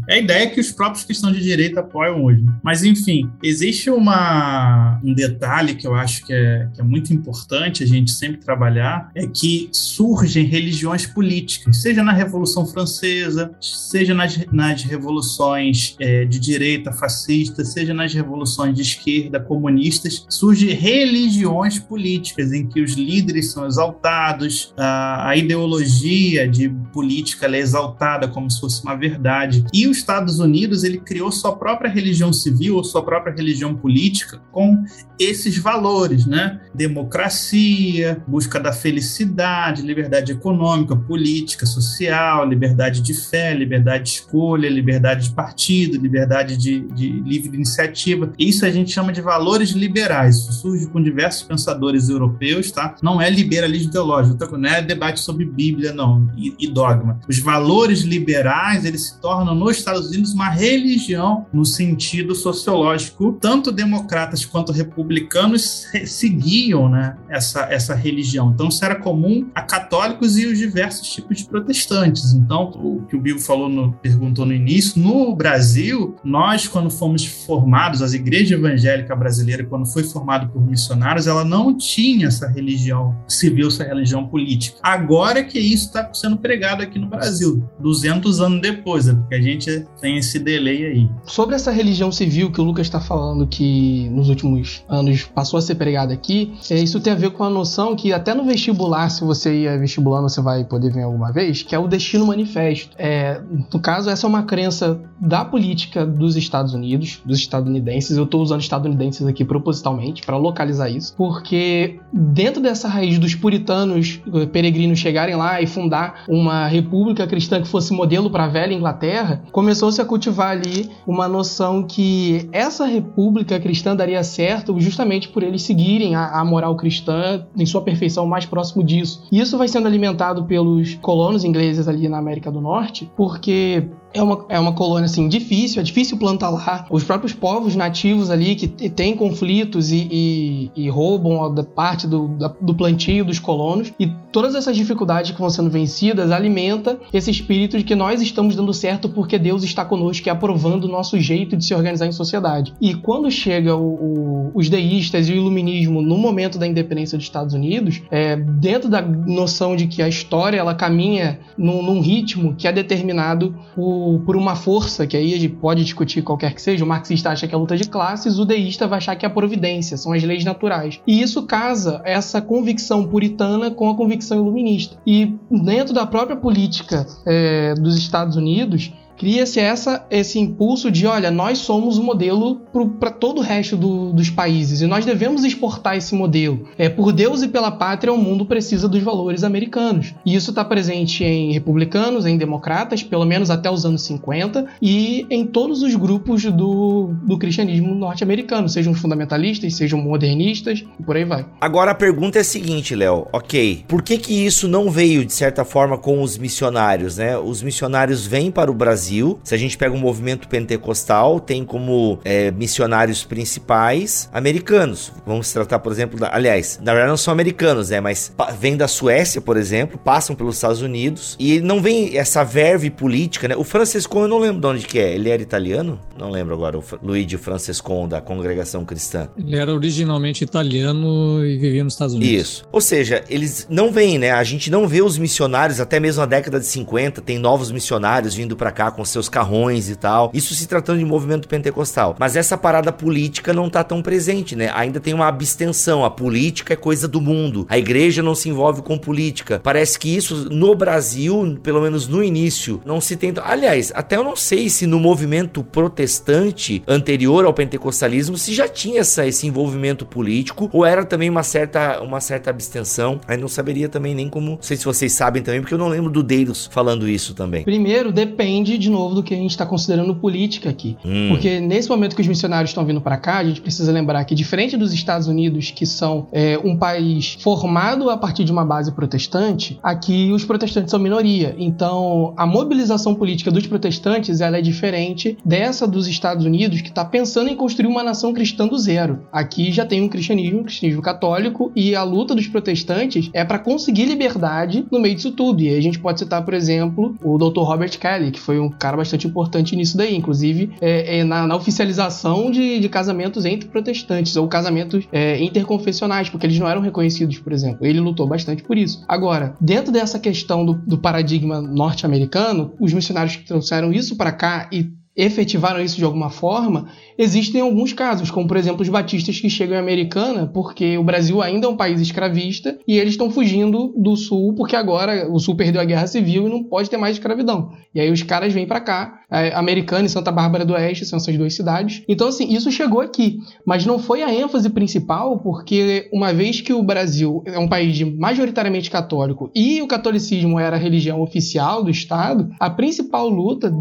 [0.10, 2.44] é, a ideia que os próprios cristãos de direita apoiam hoje.
[2.64, 7.84] Mas, enfim, existe uma, um detalhe que eu acho que é, que é muito importante
[7.84, 14.40] a gente sempre trabalhar, é que surgem religiões políticas, seja na Revolução Francesa, seja nas,
[14.52, 22.52] nas revoluções é, de direita fascista, seja nas revoluções de esquerda comunistas, surgem religiões políticas
[22.52, 28.50] em que os líderes são exaltados, a, a ideologia de política ela é exaltada como
[28.50, 29.66] se fosse uma verdade.
[29.74, 34.42] E os Estados Unidos, ele criou sua própria religião civil ou sua própria religião política
[34.52, 34.84] com
[35.20, 36.62] esses valores, né?
[36.74, 45.30] Democracia, busca da felicidade, liberdade econômica, política, social, liberdade de fé, liberdade de escolha, liberdade
[45.30, 48.32] de partido, liberdade de, de livre iniciativa.
[48.40, 50.38] Isso a gente chama de valores liberais.
[50.38, 52.96] Isso surge com diversos pensadores europeus, tá?
[53.02, 57.20] Não é liberalismo teológico, não é debate sobre Bíblia, não, e, e dogma.
[57.28, 63.38] Os valores liberais, eles se tornam nos Estados Unidos uma religião no sentido sociológico.
[63.42, 68.52] Tanto democratas quanto republicanos seguiam né, essa, essa religião.
[68.54, 72.34] Então, isso era comum a católicos e os diversos tipos de protestantes.
[72.34, 77.26] Então, o que o Bill falou, no, perguntou no início, no Brasil, nós, quando fomos
[77.26, 83.16] formados, as igrejas evangélicas brasileiras, quando foi formada por missionários, ela não tinha essa religião
[83.28, 84.78] civil, essa religião política.
[84.82, 87.31] Agora que isso está sendo pregado aqui no Brasil.
[87.32, 91.10] Brasil, 200 anos depois, é porque a gente tem esse delay aí.
[91.26, 95.62] Sobre essa religião civil que o Lucas está falando que nos últimos anos passou a
[95.62, 99.10] ser pregada aqui, é, isso tem a ver com a noção que até no vestibular,
[99.10, 102.96] se você ir vestibulando, você vai poder ver alguma vez, que é o destino manifesto.
[103.00, 103.40] É,
[103.74, 108.18] no caso, essa é uma crença da política dos Estados Unidos, dos estadunidenses.
[108.18, 114.20] Eu estou usando estadunidenses aqui propositalmente para localizar isso, porque dentro dessa raiz dos puritanos
[114.34, 118.74] eh, peregrinos chegarem lá e fundar uma república cristã que fosse modelo para a velha
[118.74, 125.44] Inglaterra, começou-se a cultivar ali uma noção que essa república cristã daria certo justamente por
[125.44, 129.24] eles seguirem a, a moral cristã em sua perfeição mais próximo disso.
[129.32, 134.22] E isso vai sendo alimentado pelos colonos ingleses ali na América do Norte, porque é
[134.22, 136.86] uma, é uma colônia assim difícil, é difícil plantar lá.
[136.90, 142.28] Os próprios povos nativos ali que têm conflitos e, e, e roubam da parte do,
[142.30, 147.32] da, do plantio dos colonos e todas essas dificuldades que vão sendo vencidas alimenta esse
[147.32, 151.20] espírito de que nós estamos dando certo porque Deus está conosco e aprovando o nosso
[151.20, 152.74] jeito de se organizar em sociedade.
[152.82, 157.26] E quando chega o, o, os deístas e o iluminismo no momento da independência dos
[157.26, 162.56] Estados Unidos, é, dentro da noção de que a história ela caminha num, num ritmo
[162.56, 166.62] que é determinado por por, uma força, que aí a gente pode discutir qualquer que
[166.62, 169.26] seja, o marxista acha que é a luta de classes, o deísta vai achar que
[169.26, 171.00] é a providência, são as leis naturais.
[171.06, 174.98] E isso casa essa convicção puritana com a convicção iluminista.
[175.06, 181.30] E dentro da própria política é, dos Estados Unidos, cria-se essa esse impulso de, olha,
[181.30, 182.60] nós somos o modelo
[183.00, 186.68] para todo o resto do, dos países e nós devemos exportar esse modelo.
[186.76, 190.16] É por Deus e pela pátria o mundo precisa dos valores americanos.
[190.26, 195.28] E isso está presente em republicanos, em democratas, pelo menos até os anos 50 e
[195.30, 201.26] em todos os grupos do, do cristianismo norte-americano, sejam fundamentalistas, sejam modernistas e por aí
[201.26, 201.46] vai.
[201.62, 203.28] Agora a pergunta é a seguinte, Léo.
[203.32, 207.38] Ok, por que que isso não veio de certa forma com os missionários, né?
[207.38, 209.40] Os missionários vêm para o Brasil Brasil.
[209.44, 215.12] Se a gente pega o um movimento pentecostal, tem como é, missionários principais americanos.
[215.26, 218.00] Vamos tratar, por exemplo, da, aliás, na verdade não são americanos, né?
[218.00, 222.90] Mas vêm da Suécia, por exemplo, passam pelos Estados Unidos e não vem essa verve
[222.90, 223.56] política, né?
[223.56, 225.14] O Francescon, eu não lembro de onde que é.
[225.14, 226.00] Ele era italiano?
[226.18, 226.78] Não lembro agora.
[226.78, 229.28] O Luigi Francescon, da congregação cristã.
[229.38, 232.34] Ele era originalmente italiano e vivia nos Estados Unidos.
[232.34, 232.66] Isso.
[232.72, 234.32] Ou seja, eles não vêm, né?
[234.32, 238.36] A gente não vê os missionários, até mesmo na década de 50, tem novos missionários
[238.36, 240.30] vindo para cá com seus carrões e tal.
[240.32, 242.16] Isso se tratando de movimento pentecostal.
[242.20, 244.72] Mas essa parada política não tá tão presente, né?
[244.76, 246.06] Ainda tem uma abstenção.
[246.06, 247.66] A política é coisa do mundo.
[247.68, 249.60] A igreja não se envolve com política.
[249.64, 253.42] Parece que isso no Brasil, pelo menos no início, não se tenta.
[253.44, 259.02] Aliás, até eu não sei se no movimento protestante anterior ao pentecostalismo se já tinha
[259.02, 263.20] essa, esse envolvimento político ou era também uma certa, uma certa abstenção.
[263.28, 264.52] Aí não saberia também nem como.
[264.52, 267.64] Não sei se vocês sabem também, porque eu não lembro do Deiros falando isso também.
[267.64, 270.98] Primeiro, depende de novo do que a gente está considerando política aqui.
[271.06, 271.30] Hum.
[271.30, 274.36] Porque nesse momento que os missionários estão vindo para cá, a gente precisa lembrar que,
[274.36, 278.92] diferente dos Estados Unidos, que são é, um país formado a partir de uma base
[278.92, 281.56] protestante, aqui os protestantes são minoria.
[281.58, 287.06] Então, a mobilização política dos protestantes ela é diferente dessa dos Estados Unidos, que está
[287.06, 289.20] pensando em construir uma nação cristã do zero.
[289.32, 293.60] Aqui já tem um cristianismo, um cristianismo católico, e a luta dos protestantes é para
[293.60, 295.62] conseguir liberdade no meio disso tudo.
[295.62, 297.62] E aí a gente pode citar, por exemplo, o Dr.
[297.62, 301.56] Robert Kelly, que foi um cara bastante importante nisso daí, inclusive é, é na, na,
[301.56, 307.40] oficialização de, de, casamentos entre protestantes ou casamentos é, interconfessionais, porque eles não eram reconhecidos,
[307.40, 307.86] por exemplo.
[307.86, 309.04] Ele lutou bastante por isso.
[309.08, 314.70] Agora, dentro dessa questão do, do paradigma norte-americano, os missionários que trouxeram isso para cá
[314.72, 319.50] e efetivaram isso de alguma forma, existem alguns casos, como por exemplo os batistas que
[319.50, 323.94] chegam em Americana, porque o Brasil ainda é um país escravista e eles estão fugindo
[323.98, 327.16] do Sul porque agora o Sul perdeu a guerra civil e não pode ter mais
[327.16, 327.72] escravidão.
[327.94, 331.18] E aí os caras vêm para cá, é, Americana e Santa Bárbara do Oeste são
[331.18, 332.04] essas duas cidades.
[332.08, 336.74] Então assim, isso chegou aqui, mas não foi a ênfase principal, porque uma vez que
[336.74, 341.90] o Brasil é um país majoritariamente católico e o catolicismo era a religião oficial do
[341.90, 343.74] Estado, a principal luta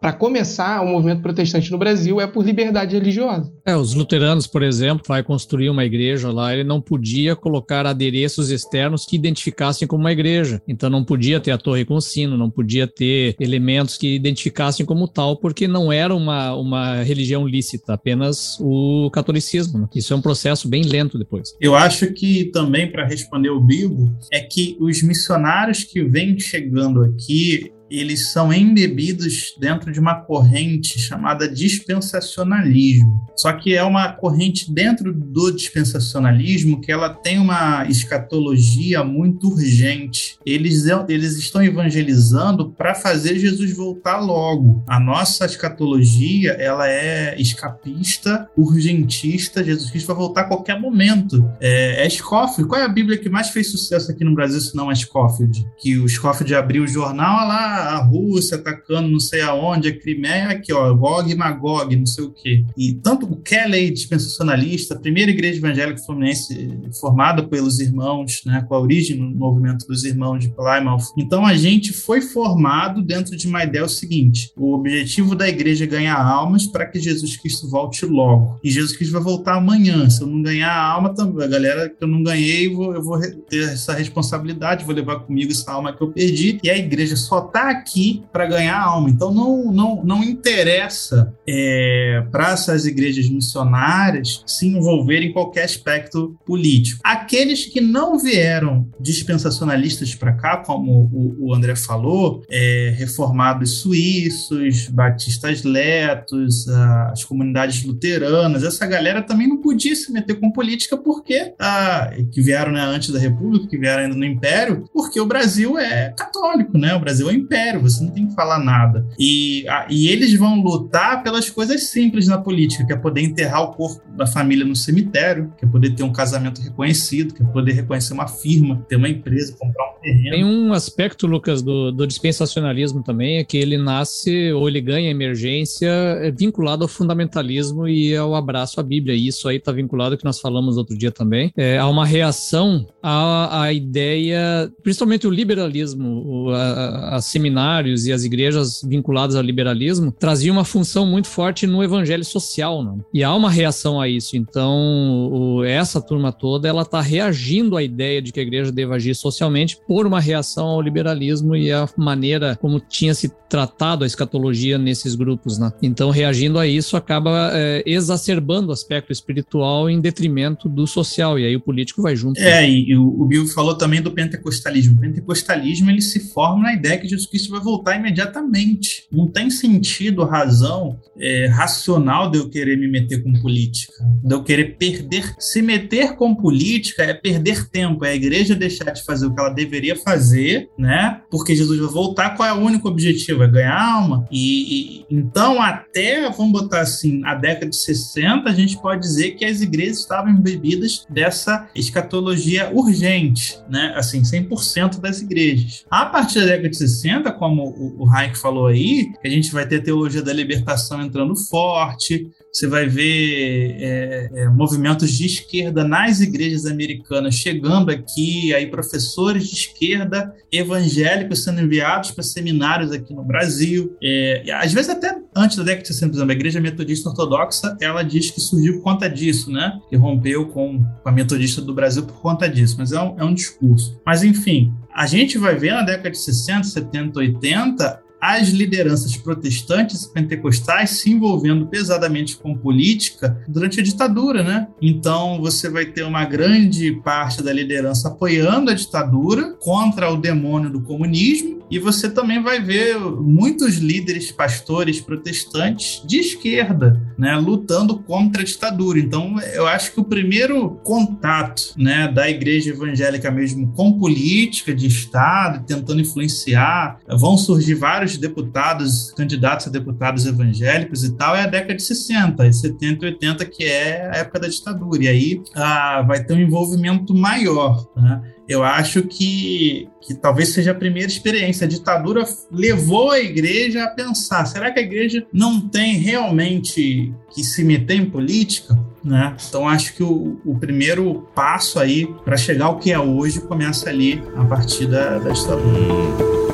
[0.00, 3.52] para começar o movimento protestante no Brasil é por liberdade religiosa.
[3.64, 8.50] É, os luteranos, por exemplo, vai construir uma igreja lá, ele não podia colocar adereços
[8.50, 10.60] externos que identificassem como uma igreja.
[10.68, 15.08] Então não podia ter a torre com sino, não podia ter elementos que identificassem como
[15.08, 19.80] tal, porque não era uma, uma religião lícita, apenas o catolicismo.
[19.80, 19.88] Né?
[19.94, 21.54] Isso é um processo bem lento depois.
[21.60, 27.02] Eu acho que também, para responder o Bibo, é que os missionários que vêm chegando
[27.02, 33.24] aqui, eles são embebidos dentro de uma corrente chamada dispensacionalismo.
[33.36, 40.38] Só que é uma corrente dentro do dispensacionalismo que ela tem uma escatologia muito urgente.
[40.46, 44.82] Eles, eles estão evangelizando para fazer Jesus voltar logo.
[44.86, 49.64] A nossa escatologia, ela é escapista, urgentista.
[49.64, 51.44] Jesus Cristo vai voltar a qualquer momento.
[51.60, 52.68] É, é Scofield.
[52.68, 55.66] Qual é a Bíblia que mais fez sucesso aqui no Brasil, se não é Scofield?
[55.78, 60.48] Que o Scofield abriu o jornal, lá a Rússia atacando não sei aonde, a Crimeia,
[60.48, 62.64] aqui ó, Gog e Magog, não sei o quê.
[62.76, 68.74] E tanto o Kelly, dispensacionalista, a primeira igreja evangélica fluminense formada pelos irmãos, né, com
[68.74, 71.12] a origem no movimento dos irmãos de Plymouth.
[71.16, 75.84] Então a gente foi formado dentro de uma ideia o seguinte: o objetivo da igreja
[75.84, 78.58] é ganhar almas para que Jesus Cristo volte logo.
[78.62, 80.08] E Jesus Cristo vai voltar amanhã.
[80.08, 83.64] Se eu não ganhar a alma, a galera que eu não ganhei, eu vou, ter
[83.64, 86.58] essa responsabilidade, vou levar comigo essa alma que eu perdi.
[86.62, 89.08] E a igreja só está aqui para ganhar alma.
[89.08, 96.36] Então não, não, não interessa é, para essas igrejas missionárias se envolver em qualquer aspecto
[96.44, 97.00] político.
[97.02, 104.88] Aqueles que não vieram dispensacionalistas para cá, como o, o André falou, é, reformados suíços,
[104.88, 111.54] batistas letos, as comunidades luteranas, essa galera também não podia se meter com política porque
[111.58, 115.78] ah, que vieram né, antes da República, que vieram ainda no Império, porque o Brasil
[115.78, 116.94] é católico, né?
[116.94, 119.06] O Brasil é império, você não tem que falar nada.
[119.18, 123.62] E, ah, e eles vão lutar pelas coisas simples na política, que é poder enterrar
[123.62, 127.46] o corpo da família no cemitério, que é poder ter um casamento reconhecido, que é
[127.46, 130.30] poder reconhecer uma firma, ter uma empresa, comprar um terreno.
[130.30, 135.10] Tem um aspecto, Lucas, do, do dispensacionalismo também, é que ele nasce ou ele ganha
[135.10, 139.14] emergência é vinculado ao fundamentalismo e ao abraço à Bíblia.
[139.14, 142.86] E isso aí está vinculado, que nós falamos outro dia também, é, a uma reação
[143.02, 149.42] à, à ideia, principalmente o liberalismo, o, a, a seminários e as igrejas vinculadas ao
[149.42, 152.96] liberalismo traziam uma função muito forte no evangelho social, né?
[153.12, 154.36] E há uma reação a isso.
[154.36, 158.94] Então, o, essa turma toda, ela está reagindo à ideia de que a igreja deva
[158.94, 164.06] agir socialmente por uma reação ao liberalismo e à maneira como tinha se tratado a
[164.06, 165.72] escatologia nesses grupos, né?
[165.80, 171.46] Então, reagindo a isso, acaba é, exacerbando o aspecto espiritual em detrimento do social, e
[171.46, 172.40] aí o político vai junto.
[172.40, 174.96] É, e o, o Bill falou também do pentecostalismo.
[174.96, 179.08] O pentecostalismo, ele se forma na ideia que Jesus Cristo vai voltar imediatamente.
[179.10, 184.44] Não tem sentido, razão é, racional de eu querer me meter com política, de eu
[184.44, 185.34] querer perder.
[185.38, 189.40] Se meter com política é perder tempo, é a igreja deixar de fazer o que
[189.40, 191.22] ela deveria fazer, né?
[191.28, 193.42] Porque Jesus vai voltar, qual é o único objetivo?
[193.42, 194.26] É ganhar alma.
[194.30, 199.32] E, e então, até, vamos botar assim, a década de 60, a gente pode dizer
[199.32, 203.92] que as igrejas estavam embebidas dessa escatologia urgente, né?
[203.96, 205.84] Assim, 100% das igrejas.
[205.90, 209.52] A partir da década de 60, como o, o Hayek falou aí, que a gente
[209.52, 215.26] vai ter a teologia da libertação entrando forte, você vai ver é, é, movimentos de
[215.26, 222.92] esquerda nas igrejas americanas chegando aqui, aí professores de esquerda evangélicos sendo enviados para seminários
[222.92, 223.96] aqui no Brasil.
[224.02, 227.76] É, às vezes até antes da década de 60, por exemplo, a igreja metodista ortodoxa,
[227.80, 229.80] ela diz que surgiu por conta disso, né?
[229.90, 233.24] Que rompeu com, com a metodista do Brasil por conta disso, mas é um, é
[233.24, 234.00] um discurso.
[234.06, 240.04] Mas enfim, a gente vai ver na década de 60, 70, 80 as lideranças protestantes
[240.04, 244.68] e pentecostais se envolvendo pesadamente com política durante a ditadura, né?
[244.80, 250.70] Então você vai ter uma grande parte da liderança apoiando a ditadura contra o demônio
[250.70, 257.98] do comunismo e você também vai ver muitos líderes pastores protestantes de esquerda, né, lutando
[257.98, 258.98] contra a ditadura.
[258.98, 264.86] Então, eu acho que o primeiro contato, né, da igreja evangélica mesmo com política de
[264.86, 271.46] estado, tentando influenciar, vão surgir vários deputados, candidatos a deputados evangélicos e tal, é a
[271.46, 275.04] década de 60, 70 e 80, que é a época da ditadura.
[275.04, 278.22] E aí ah, vai ter um envolvimento maior, né?
[278.48, 281.64] eu acho que, que talvez seja a primeira experiência.
[281.64, 287.42] A ditadura levou a igreja a pensar: será que a igreja não tem realmente que
[287.42, 288.78] se meter em política?
[289.02, 289.36] Né?
[289.48, 293.90] Então acho que o, o primeiro passo aí para chegar ao que é hoje começa
[293.90, 296.53] ali a partir da, da ditadura.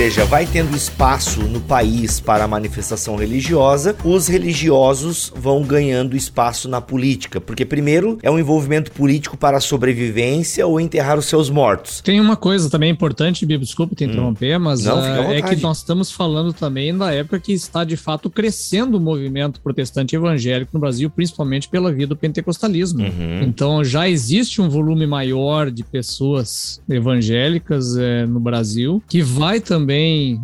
[0.00, 6.70] Seja, vai tendo espaço no país para a manifestação religiosa, os religiosos vão ganhando espaço
[6.70, 11.50] na política, porque primeiro é um envolvimento político para a sobrevivência ou enterrar os seus
[11.50, 12.00] mortos.
[12.00, 14.60] Tem uma coisa também importante, Bibo, desculpa te interromper, hum.
[14.60, 18.30] mas Não, uh, é que nós estamos falando também da época que está de fato
[18.30, 23.02] crescendo o movimento protestante evangélico no Brasil, principalmente pela via do pentecostalismo.
[23.02, 23.42] Uhum.
[23.42, 29.89] Então já existe um volume maior de pessoas evangélicas é, no Brasil que vai também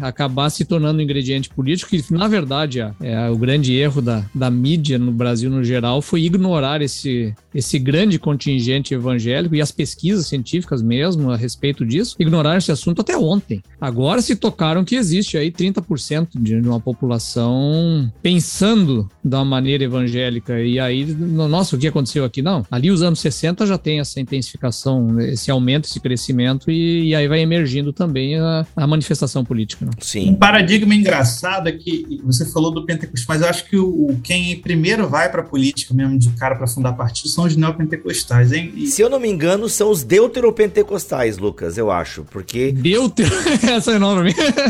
[0.00, 4.24] acabar se tornando um ingrediente político, que na verdade é, é, o grande erro da,
[4.34, 9.70] da mídia no Brasil no geral foi ignorar esse, esse grande contingente evangélico e as
[9.70, 13.62] pesquisas científicas mesmo a respeito disso, ignoraram esse assunto até ontem.
[13.80, 20.60] Agora se tocaram que existe aí 30% de uma população pensando da maneira evangélica.
[20.60, 22.40] E aí, nossa, o que aconteceu aqui?
[22.40, 27.14] Não, ali os anos 60 já tem essa intensificação, esse aumento, esse crescimento, e, e
[27.14, 29.84] aí vai emergindo também a, a manifestação política.
[29.84, 29.92] Né?
[30.00, 30.30] Sim.
[30.30, 34.56] Um paradigma engraçado é que você falou do pentecostal, mas eu acho que o, quem
[34.60, 38.72] primeiro vai para a política mesmo de cara para fundar partido são os neopentecostais, hein?
[38.76, 38.86] E...
[38.86, 42.70] Se eu não me engano, são os deuteropentecostais, Lucas, eu acho, porque...
[42.70, 43.34] Deutero?
[43.68, 44.22] Essa é nova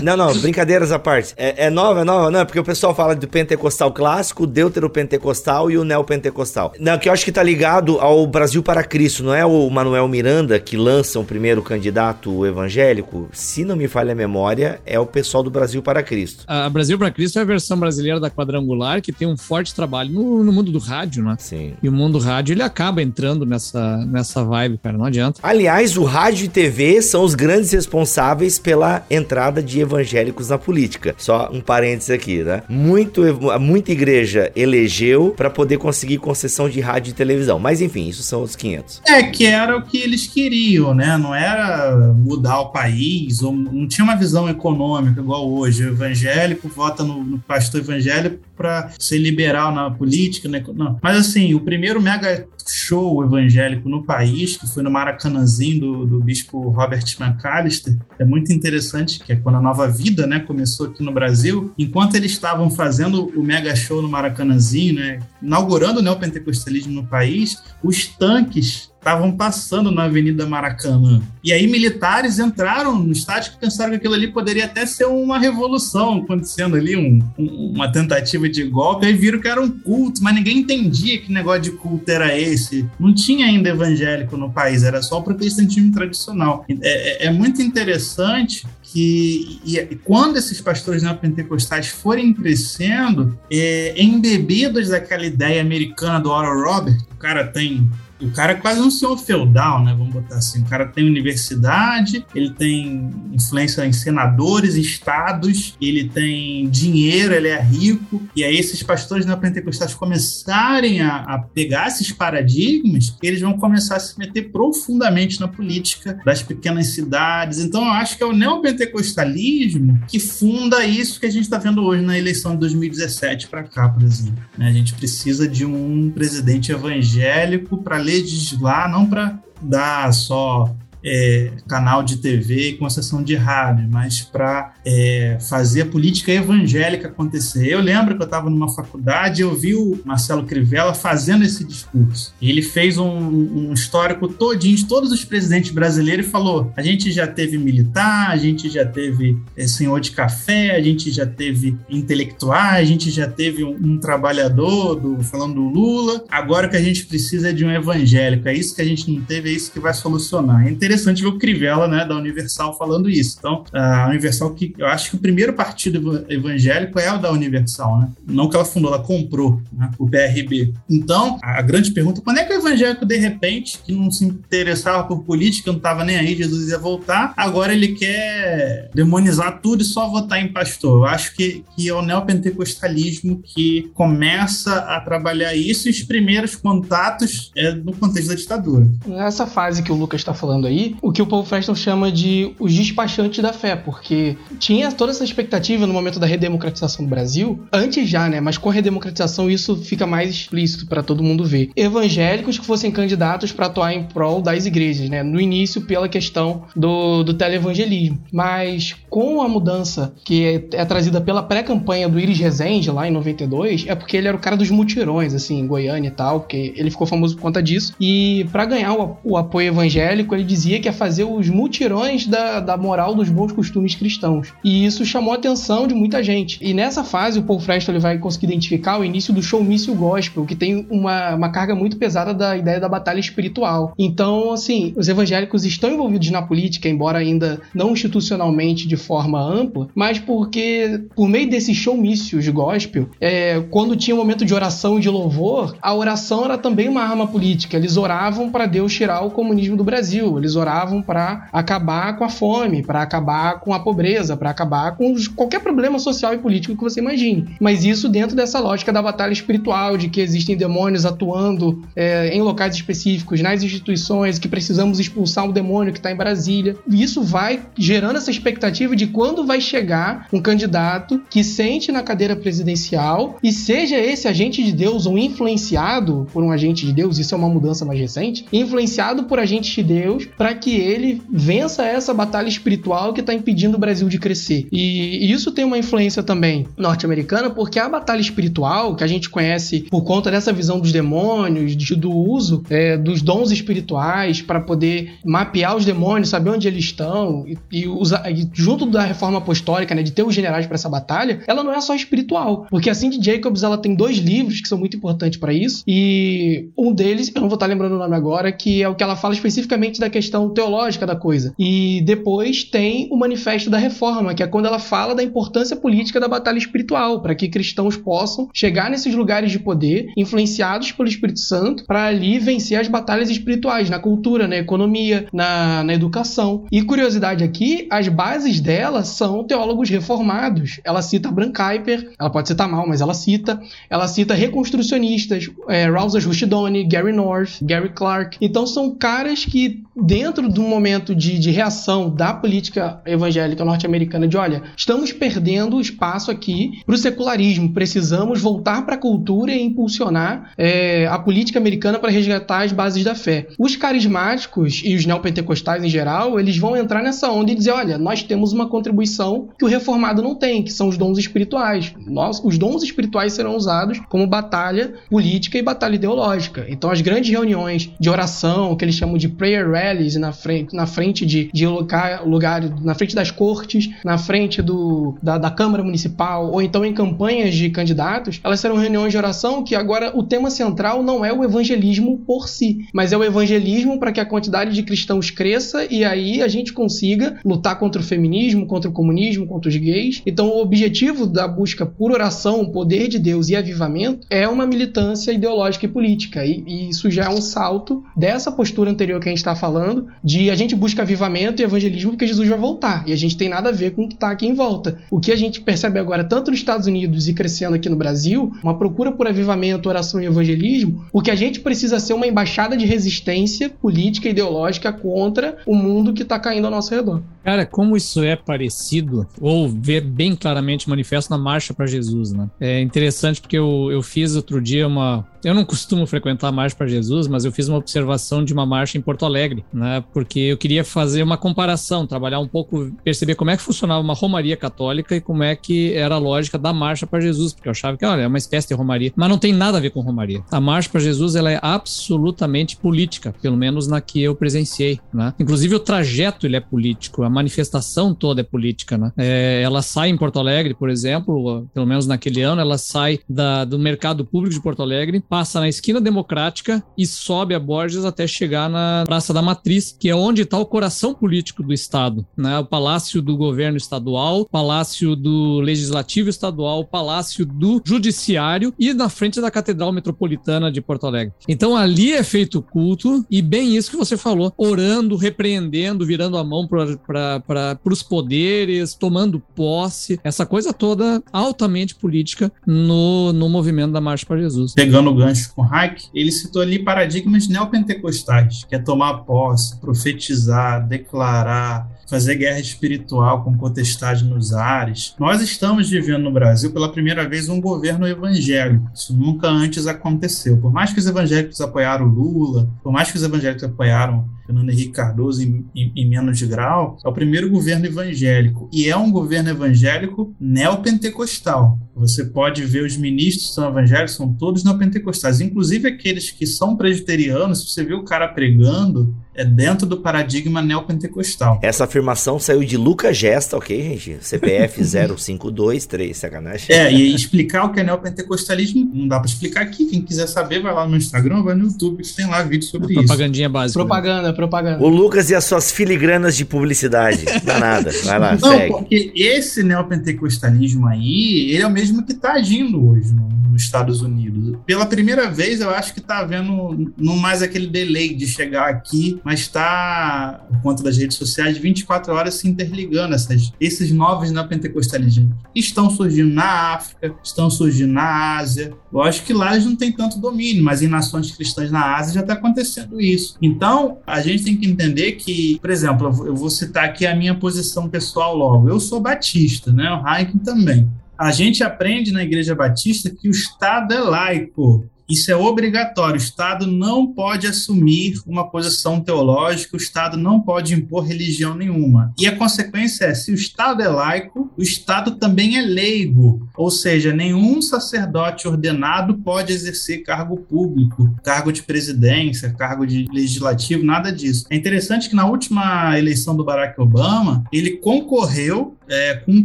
[0.03, 1.35] não, não, brincadeiras à parte.
[1.37, 4.49] É, é nova, é nova, não, é porque o pessoal fala do pentecostal clássico, o
[4.49, 6.73] deuteropentecostal e o neopentecostal.
[6.79, 10.07] Não, que eu acho que tá ligado ao Brasil para Cristo, não é o Manuel
[10.09, 13.29] Miranda que lança o primeiro candidato evangélico?
[13.33, 16.45] Se não me falha a memória, é o pessoal do Brasil para Cristo.
[16.47, 20.13] A Brasil para Cristo é a versão brasileira da Quadrangular, que tem um forte trabalho
[20.13, 21.37] no, no mundo do rádio, né?
[21.39, 21.75] Sim.
[21.83, 25.41] E o mundo rádio, ele acaba entrando nessa, nessa vibe, cara, não adianta.
[25.43, 31.15] Aliás, o rádio e TV são os grandes responsáveis pela entrada de evangélicos na política.
[31.19, 32.63] Só um parênteses aqui, né?
[32.69, 33.23] Muito,
[33.61, 37.59] muita igreja elegeu para poder conseguir concessão de rádio e televisão.
[37.59, 39.03] Mas enfim, isso são os 500.
[39.07, 41.17] É, que era o que eles queriam, né?
[41.17, 45.85] Não era mudar o país, ou não tinha uma visão econômica igual hoje.
[45.85, 50.63] O evangélico vota no, no pastor evangélico para ser liberal na política, né?
[50.75, 50.99] Não.
[51.03, 56.21] Mas assim, o primeiro mega show evangélico no país, que foi no Maracanãzinho do, do
[56.21, 61.03] bispo Robert McAllister, é muito interessante, que é quando a Nova Vida, né, começou aqui
[61.03, 61.73] no Brasil.
[61.79, 67.63] Enquanto eles estavam fazendo o mega show no Maracanãzinho, né, inaugurando o neopentecostalismo no país,
[67.83, 71.23] os tanques estavam passando na Avenida Maracanã.
[71.45, 75.39] E aí militares entraram no estádio que pensaram que aquilo ali poderia até ser uma
[75.39, 80.21] revolução acontecendo ali, um, um, uma tentativa de golpe, aí viram que era um culto,
[80.21, 82.85] mas ninguém entendia que negócio de culto era esse.
[82.99, 86.65] Não tinha ainda evangélico no país, era só o protestantismo tradicional.
[86.69, 94.89] É, é, é muito interessante que e, quando esses pastores neopentecostais forem crescendo, é, embebidos
[94.89, 97.89] daquela ideia americana do Oral Robert, o cara tem
[98.21, 99.95] o cara é quase um senhor feudal, né?
[99.97, 100.63] Vamos botar assim.
[100.63, 107.61] O cara tem universidade, ele tem influência em senadores, estados, ele tem dinheiro, ele é
[107.61, 108.23] rico.
[108.35, 114.01] E aí, esses pastores neopentecostais começarem a, a pegar esses paradigmas, eles vão começar a
[114.01, 117.59] se meter profundamente na política das pequenas cidades.
[117.59, 121.83] Então, eu acho que é o neopentecostalismo que funda isso que a gente está vendo
[121.83, 124.43] hoje na eleição de 2017 para cá, por exemplo.
[124.57, 124.69] Né?
[124.69, 130.73] A gente precisa de um presidente evangélico para legislar, não para dar só
[131.07, 137.07] é, canal de TV e concessão de rádio, mas para é, fazer a política evangélica
[137.07, 137.69] acontecer.
[137.69, 141.65] Eu lembro que eu estava numa faculdade e eu vi o Marcelo Crivella fazendo esse
[141.65, 142.35] discurso.
[142.43, 147.13] Ele fez um, um, histórico todinho de todos os presidentes brasileiros e falou: a gente
[147.13, 151.77] já teve militar, a gente já teve é, senhor de café, a gente já teve
[151.89, 156.25] intelectuais, a gente já teve um, um trabalhador, do, falando do Lula.
[156.29, 158.49] Agora o que a gente precisa é de um evangélico.
[158.49, 160.67] É isso que a gente não teve, é isso que vai solucionar.
[160.67, 163.37] É interessante interessante ver o Crivella, né, da Universal falando isso.
[163.39, 168.01] Então, a Universal que eu acho que o primeiro partido evangélico é o da Universal,
[168.01, 168.09] né?
[168.27, 170.73] Não que ela fundou, ela comprou, né, o PRB.
[170.89, 175.05] Então, a grande pergunta, quando é que o evangélico de repente, que não se interessava
[175.05, 179.85] por política, não estava nem aí, Jesus ia voltar, agora ele quer demonizar tudo e
[179.85, 181.01] só votar em pastor.
[181.01, 186.57] Eu acho que, que é o neopentecostalismo que começa a trabalhar isso e os primeiros
[186.57, 188.89] contatos é no contexto da ditadura.
[189.19, 192.53] Essa fase que o Lucas está falando aí, o que o Paul Preston chama de
[192.59, 197.61] os despachantes da fé, porque tinha toda essa expectativa no momento da redemocratização do Brasil,
[197.73, 198.41] antes já, né?
[198.41, 201.71] Mas com a redemocratização isso fica mais explícito para todo mundo ver.
[201.77, 205.23] Evangélicos que fossem candidatos para atuar em prol das igrejas, né?
[205.23, 208.19] No início, pela questão do, do televangelismo.
[208.33, 213.11] Mas com a mudança que é, é trazida pela pré-campanha do Iris Rezende, lá em
[213.11, 216.75] 92, é porque ele era o cara dos mutirões, assim, em Goiânia e tal, porque
[216.77, 217.95] ele ficou famoso por conta disso.
[218.01, 222.27] E para ganhar o, o apoio evangélico, ele dizia dizia que é fazer os mutirões
[222.27, 224.53] da, da moral dos bons costumes cristãos.
[224.65, 226.59] E isso chamou a atenção de muita gente.
[226.61, 230.45] E nessa fase, o Paul Freston ele vai conseguir identificar o início do showmício gospel,
[230.45, 233.95] que tem uma, uma carga muito pesada da ideia da batalha espiritual.
[233.97, 239.89] Então, assim, os evangélicos estão envolvidos na política, embora ainda não institucionalmente de forma ampla,
[239.95, 245.01] mas porque por meio desses showmícios gospel, é, quando tinha um momento de oração e
[245.01, 247.77] de louvor, a oração era também uma arma política.
[247.77, 252.29] Eles oravam para Deus tirar o comunismo do Brasil, eles oravam para acabar com a
[252.29, 256.83] fome, para acabar com a pobreza, para acabar com qualquer problema social e político que
[256.83, 257.57] você imagine.
[257.61, 262.43] Mas isso dentro dessa lógica da batalha espiritual, de que existem demônios atuando é, em
[262.43, 266.77] locais específicos, nas instituições, que precisamos expulsar o demônio que está em Brasília.
[266.89, 272.37] Isso vai gerando essa expectativa de quando vai chegar um candidato que sente na cadeira
[272.37, 277.35] presidencial e seja esse agente de Deus ou influenciado por um agente de Deus, isso
[277.35, 282.13] é uma mudança mais recente, influenciado por agentes de Deus para que ele vença essa
[282.13, 284.67] batalha espiritual que está impedindo o Brasil de crescer.
[284.71, 289.81] E isso tem uma influência também norte-americana, porque a batalha espiritual, que a gente conhece
[289.91, 295.15] por conta dessa visão dos demônios, de, do uso é, dos dons espirituais para poder
[295.25, 300.03] mapear os demônios, saber onde eles estão, e, e, e junto da reforma apostólica, né,
[300.03, 303.19] de ter os generais para essa batalha, ela não é só espiritual, porque a Cindy
[303.23, 307.41] Jacobs ela tem dois livros que são muito importantes para isso, e um deles, eu
[307.41, 310.11] não vou estar lembrando o nome agora, que é o que ela fala especificamente da
[310.11, 311.55] questão teológica da coisa.
[311.59, 316.21] E depois tem o Manifesto da Reforma, que é quando ela fala da importância política
[316.21, 321.41] da batalha espiritual, para que cristãos possam chegar nesses lugares de poder, influenciados pelo Espírito
[321.41, 326.65] Santo, para ali vencer as batalhas espirituais, na cultura, na economia, na, na educação.
[326.71, 330.81] E curiosidade aqui, as bases dela são teólogos reformados.
[330.85, 333.61] Ela cita Bran Kuyper, ela pode citar mal, mas ela cita.
[333.89, 338.37] Ela cita reconstrucionistas, é, Rousas Rushdoni, Gary North, Gary Clark.
[338.41, 344.29] Então são caras que, dentro de um momento de, de reação da política evangélica norte-americana,
[344.29, 349.63] de olha, estamos perdendo espaço aqui para o secularismo, precisamos voltar para a cultura e
[349.63, 353.49] impulsionar é, a política americana para resgatar as bases da fé.
[353.59, 357.97] Os carismáticos e os neopentecostais em geral, eles vão entrar nessa onda e dizer: olha,
[357.97, 361.95] nós temos uma contribuição que o reformado não tem, que são os dons espirituais.
[362.07, 366.67] Nós, os dons espirituais serão usados como batalha política e batalha ideológica.
[366.69, 370.87] Então, as grandes reuniões de oração, que eles chamam de prayer rallies, na frente, na
[370.87, 375.83] frente de, de lugar, lugar, na frente das cortes, na frente do, da, da Câmara
[375.83, 380.23] Municipal, ou então em campanhas de candidatos, elas serão reuniões de oração que agora o
[380.23, 384.27] tema central não é o evangelismo por si, mas é o evangelismo para que a
[384.27, 388.93] quantidade de cristãos cresça e aí a gente consiga lutar contra o feminismo, contra o
[388.93, 390.23] comunismo, contra os gays.
[390.27, 395.33] Então, o objetivo da busca por oração, poder de Deus e avivamento é uma militância
[395.33, 396.45] ideológica e política.
[396.45, 399.76] E, e isso já é um salto dessa postura anterior que a gente está falando,
[400.23, 403.07] de a gente busca avivamento e evangelismo porque Jesus vai voltar.
[403.07, 404.99] E a gente tem nada a ver com o que está aqui em volta.
[405.11, 408.53] O que a gente percebe agora, tanto nos Estados Unidos e crescendo aqui no Brasil,
[408.63, 412.77] uma procura por avivamento, oração e evangelismo, o que a gente precisa ser uma embaixada
[412.77, 417.23] de resistência política e ideológica contra o mundo que está caindo ao nosso redor.
[417.45, 422.51] Cara, como isso é parecido, ou ver bem claramente manifesto na Marcha para Jesus, né?
[422.61, 426.75] É interessante porque eu, eu fiz outro dia uma, eu não costumo frequentar a Marcha
[426.75, 430.03] para Jesus, mas eu fiz uma observação de uma marcha em Porto Alegre, né?
[430.13, 434.13] Porque eu queria fazer uma comparação, trabalhar um pouco, perceber como é que funcionava uma
[434.13, 437.71] romaria católica e como é que era a lógica da Marcha para Jesus, porque eu
[437.71, 440.01] achava que, olha, é uma espécie de romaria, mas não tem nada a ver com
[440.01, 440.43] romaria.
[440.51, 445.33] A Marcha para Jesus, ela é absolutamente política, pelo menos na que eu presenciei, né?
[445.39, 449.13] Inclusive o trajeto ele é político, a manifestação toda é política, né?
[449.17, 453.65] É, ela sai em Porto Alegre, por exemplo, pelo menos naquele ano, ela sai da,
[453.65, 458.27] do mercado público de Porto Alegre, passa na esquina democrática e sobe a Borges até
[458.27, 462.59] chegar na Praça da Matriz, que é onde está o coração político do Estado, né?
[462.59, 469.39] O Palácio do Governo Estadual, Palácio do Legislativo Estadual, Palácio do Judiciário e na frente
[469.39, 471.35] da Catedral Metropolitana de Porto Alegre.
[471.47, 476.45] Então ali é feito culto e bem isso que você falou, orando, repreendendo, virando a
[476.45, 484.01] mão para os poderes, tomando posse, essa coisa toda altamente política no, no movimento da
[484.01, 484.73] Marcha para Jesus.
[484.73, 490.87] Pegando o gancho com Hayek, ele citou ali paradigmas neopentecostais, que é tomar posse, profetizar,
[490.87, 495.15] declarar, fazer guerra espiritual com potestade nos ares.
[495.19, 498.91] Nós estamos vivendo no Brasil pela primeira vez um governo evangélico.
[498.95, 500.59] Isso nunca antes aconteceu.
[500.59, 504.93] Por mais que os evangélicos apoiaram Lula, por mais que os evangélicos apoiaram Fernando Henrique
[504.93, 508.71] Cardoso em, em, em, menos grau, é o primeiro governo evangélico.
[508.73, 511.79] E é um governo evangélico neopentecostal.
[511.97, 517.63] Você pode ver os ministros são evangélicos, são todos neopentecostais, inclusive aqueles que são presbiterianos,
[517.63, 521.59] se você vê o cara pregando, é dentro do paradigma neopentecostal.
[521.63, 524.19] Essa afirmação saiu de Lucas Gesta, ok, gente?
[524.21, 526.67] CPF 0523, sacanagem.
[526.75, 529.87] É, e explicar o que é neopentecostalismo não dá para explicar aqui.
[529.87, 532.93] Quem quiser saber, vai lá no Instagram, vai no YouTube, que tem lá vídeo sobre
[532.95, 533.05] isso.
[533.05, 533.79] Propagandinha básica.
[533.79, 533.85] né?
[533.87, 534.83] Propaganda, propaganda.
[534.85, 537.25] O Lucas e as suas filigranas de publicidade.
[537.45, 537.91] Danada.
[538.05, 538.73] Vai lá, Não, segue.
[538.73, 544.03] porque esse neopentecostalismo aí, ele é o mesmo que está agindo hoje no- nos Estados
[544.03, 544.57] Unidos.
[544.67, 549.19] Pela primeira vez, eu acho que está havendo não mais aquele delay de chegar aqui,
[549.27, 553.13] mas está, por conta das redes sociais, 24 horas se interligando.
[553.13, 558.73] Essas, esses novos neopentecostalismos estão surgindo na África, estão surgindo na Ásia.
[558.93, 562.21] Lógico que lá eles não têm tanto domínio, mas em nações cristãs na Ásia já
[562.21, 563.37] está acontecendo isso.
[563.43, 567.35] Então, a gente tem que entender que, por exemplo, eu vou- citar aqui a minha
[567.35, 568.69] posição pessoal logo.
[568.69, 569.91] Eu sou batista, né?
[569.91, 570.89] O Heineken também.
[571.19, 574.87] A gente aprende na Igreja Batista que o Estado é laico.
[575.09, 576.15] Isso é obrigatório.
[576.15, 582.13] O Estado não pode assumir uma posição teológica, o Estado não pode impor religião nenhuma.
[582.19, 586.49] E a consequência é: se o Estado é laico, o Estado também é leigo.
[586.57, 593.85] Ou seja, nenhum sacerdote ordenado pode exercer cargo público, cargo de presidência, cargo de legislativo,
[593.85, 594.47] nada disso.
[594.51, 599.45] É interessante que na última eleição do Barack Obama, ele concorreu é, com um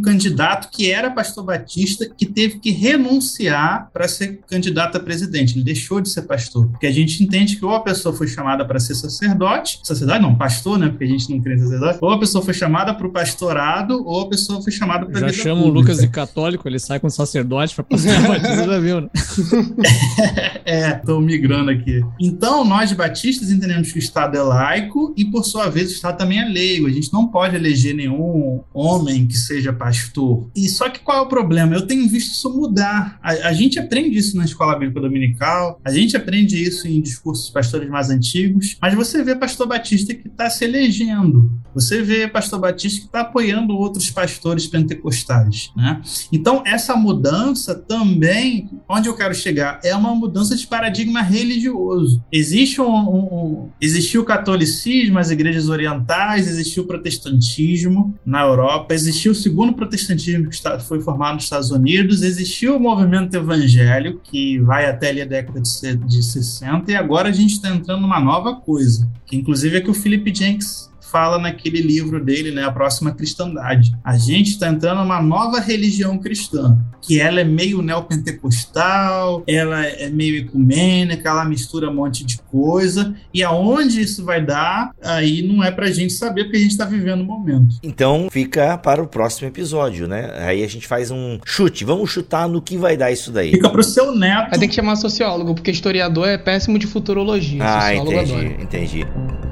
[0.00, 5.51] candidato que era pastor batista que teve que renunciar para ser candidato a presidente.
[5.54, 6.68] Ele deixou de ser pastor.
[6.68, 10.34] Porque a gente entende que ou a pessoa foi chamada para ser sacerdote, sacerdote não,
[10.34, 10.88] pastor, né?
[10.88, 14.02] Porque a gente não crê em sacerdote, ou a pessoa foi chamada para o pastorado,
[14.06, 15.80] ou a pessoa foi chamada para Já vida chama o pública.
[15.80, 19.08] Lucas de católico, ele sai com sacerdote pra passar a batista, já viu, né?
[20.64, 22.02] É, tô migrando aqui.
[22.20, 26.18] Então, nós batistas entendemos que o Estado é laico e, por sua vez, o Estado
[26.18, 26.86] também é leigo.
[26.86, 30.48] A gente não pode eleger nenhum homem que seja pastor.
[30.54, 31.74] E só que qual é o problema?
[31.74, 33.18] Eu tenho visto isso mudar.
[33.22, 35.41] A, a gente aprende isso na escola bíblica dominical,
[35.84, 40.28] a gente aprende isso em discursos pastores mais antigos, mas você vê pastor batista que
[40.28, 41.50] está se elegendo.
[41.74, 46.02] Você vê pastor batista que está apoiando outros pastores pentecostais, né?
[46.30, 52.22] Então, essa mudança também, onde eu quero chegar, é uma mudança de paradigma religioso.
[52.30, 59.32] Existe um, um- existiu o catolicismo, as igrejas orientais, existiu o protestantismo na Europa, existiu
[59.32, 64.86] o segundo protestantismo que foi formado nos Estados Unidos, existiu o movimento evangélico, que vai
[64.86, 69.10] até ali década de, de 60, e agora a gente está entrando numa nova coisa,
[69.24, 73.94] que inclusive é que o Philip Jenks fala naquele livro dele, né, A Próxima Cristandade.
[74.02, 80.08] A gente está entrando numa nova religião cristã, que ela é meio neopentecostal, ela é
[80.08, 85.62] meio ecumênica, ela mistura um monte de coisa, e aonde isso vai dar, aí não
[85.62, 87.76] é pra gente saber, porque a gente está vivendo o momento.
[87.82, 90.32] Então fica para o próximo episódio, né?
[90.38, 91.84] Aí a gente faz um chute.
[91.84, 93.50] Vamos chutar no que vai dar isso daí.
[93.50, 94.48] Fica pro seu neto.
[94.52, 97.62] Aí tem que chamar sociólogo, porque historiador é péssimo de futurologia.
[97.62, 98.62] Ah, sociólogo entendi, adora.
[98.62, 99.51] entendi.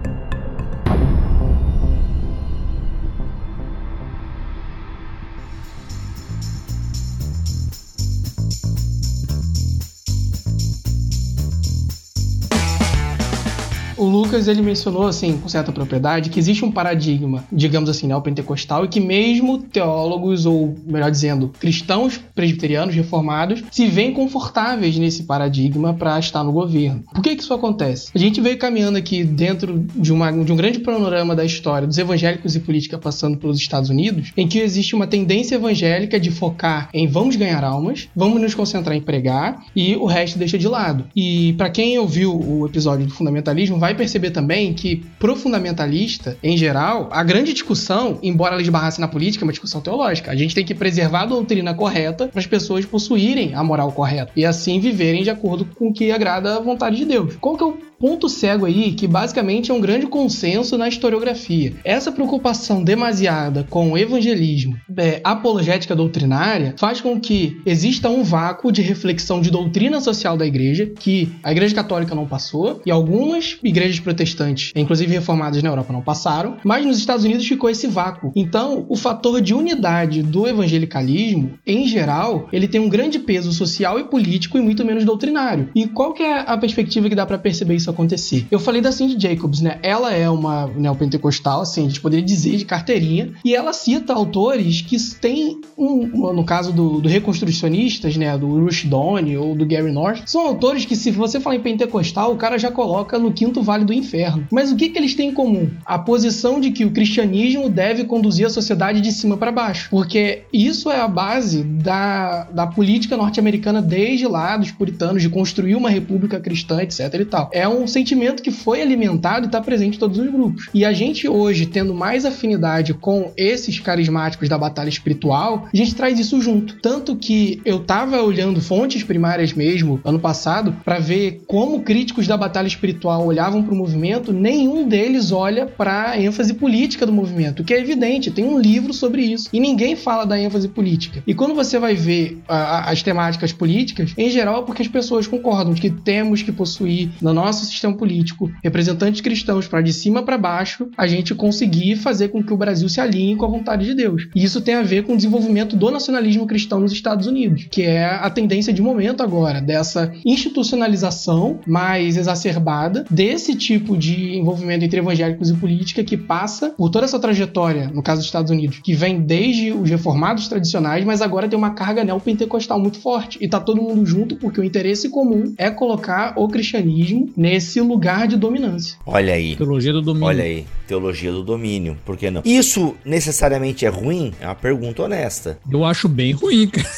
[14.00, 18.86] O Lucas ele mencionou assim com certa propriedade que existe um paradigma, digamos assim, neopentecostal
[18.86, 25.92] e que mesmo teólogos ou melhor dizendo, cristãos presbiterianos reformados se veem confortáveis nesse paradigma
[25.92, 27.04] para estar no governo.
[27.12, 28.10] Por que que isso acontece?
[28.14, 31.98] A gente veio caminhando aqui dentro de, uma, de um grande panorama da história dos
[31.98, 36.88] evangélicos e política passando pelos Estados Unidos, em que existe uma tendência evangélica de focar
[36.94, 41.04] em vamos ganhar almas, vamos nos concentrar em pregar e o resto deixa de lado.
[41.14, 46.56] E para quem ouviu o episódio do fundamentalismo, vai perceber também que pro fundamentalista, em
[46.56, 50.30] geral, a grande discussão, embora ela esbarrasse na política, é uma discussão teológica.
[50.30, 54.32] A gente tem que preservar a doutrina correta para as pessoas possuírem a moral correta
[54.36, 57.36] e assim viverem de acordo com o que agrada a vontade de Deus.
[57.36, 61.74] Qual que é o ponto cego aí que basicamente é um grande consenso na historiografia.
[61.84, 68.72] Essa preocupação demasiada com o evangelismo é, apologética doutrinária faz com que exista um vácuo
[68.72, 73.58] de reflexão de doutrina social da igreja que a igreja católica não passou e algumas
[73.62, 78.32] igrejas protestantes, inclusive reformadas na Europa, não passaram, mas nos Estados Unidos ficou esse vácuo.
[78.34, 83.98] Então, o fator de unidade do evangelicalismo, em geral, ele tem um grande peso social
[83.98, 85.68] e político e muito menos doutrinário.
[85.74, 88.46] E qual que é a perspectiva que dá para perceber isso acontecer?
[88.50, 89.78] Eu falei da Cindy Jacobs, né?
[89.82, 94.82] Ela é uma neopentecostal, assim, a gente poderia dizer de carteirinha, e ela cita autores
[94.82, 100.22] que têm, um, no caso do, do reconstrucionistas, né, do Rushdon ou do Gary North,
[100.26, 103.84] são autores que se você falar em pentecostal, o cara já coloca no quinto vale
[103.84, 104.46] do inferno.
[104.50, 105.70] Mas o que, que eles têm em comum?
[105.84, 109.88] A posição de que o cristianismo deve conduzir a sociedade de cima para baixo.
[109.90, 115.74] Porque isso é a base da, da política norte-americana desde lá, dos puritanos, de construir
[115.74, 117.50] uma república cristã, etc e tal.
[117.52, 120.68] É um sentimento que foi alimentado e está presente em todos os grupos.
[120.72, 125.94] E a gente hoje, tendo mais afinidade com esses carismáticos da batalha espiritual, a gente
[125.94, 126.76] traz isso junto.
[126.80, 132.36] Tanto que eu tava olhando fontes primárias mesmo, ano passado, para ver como críticos da
[132.36, 137.64] batalha espiritual olhavam para o movimento, nenhum deles olha para a ênfase política do movimento,
[137.64, 139.48] que é evidente, tem um livro sobre isso.
[139.52, 141.22] E ninguém fala da ênfase política.
[141.26, 145.26] E quando você vai ver a, as temáticas políticas, em geral é porque as pessoas
[145.26, 150.22] concordam de que temos que possuir no nosso sistema político representantes cristãos para de cima
[150.22, 153.86] para baixo a gente conseguir fazer com que o Brasil se alinhe com a vontade
[153.86, 154.28] de Deus.
[154.34, 157.82] E isso tem a ver com o desenvolvimento do nacionalismo cristão nos Estados Unidos, que
[157.82, 164.98] é a tendência de momento agora dessa institucionalização mais exacerbada desse tipo de envolvimento entre
[164.98, 168.94] evangélicos e política que passa por toda essa trajetória, no caso dos Estados Unidos, que
[168.94, 173.38] vem desde os reformados tradicionais, mas agora tem uma carga neopentecostal muito forte.
[173.40, 178.28] E tá todo mundo junto porque o interesse comum é colocar o cristianismo nesse lugar
[178.28, 178.96] de dominância.
[179.04, 179.56] Olha aí.
[179.56, 180.28] Teologia do domínio.
[180.28, 180.66] Olha aí.
[180.86, 181.98] Teologia do domínio.
[182.04, 182.42] Por que não?
[182.44, 184.32] Isso necessariamente é ruim?
[184.40, 185.58] É uma pergunta honesta.
[185.70, 186.88] Eu acho bem ruim, cara.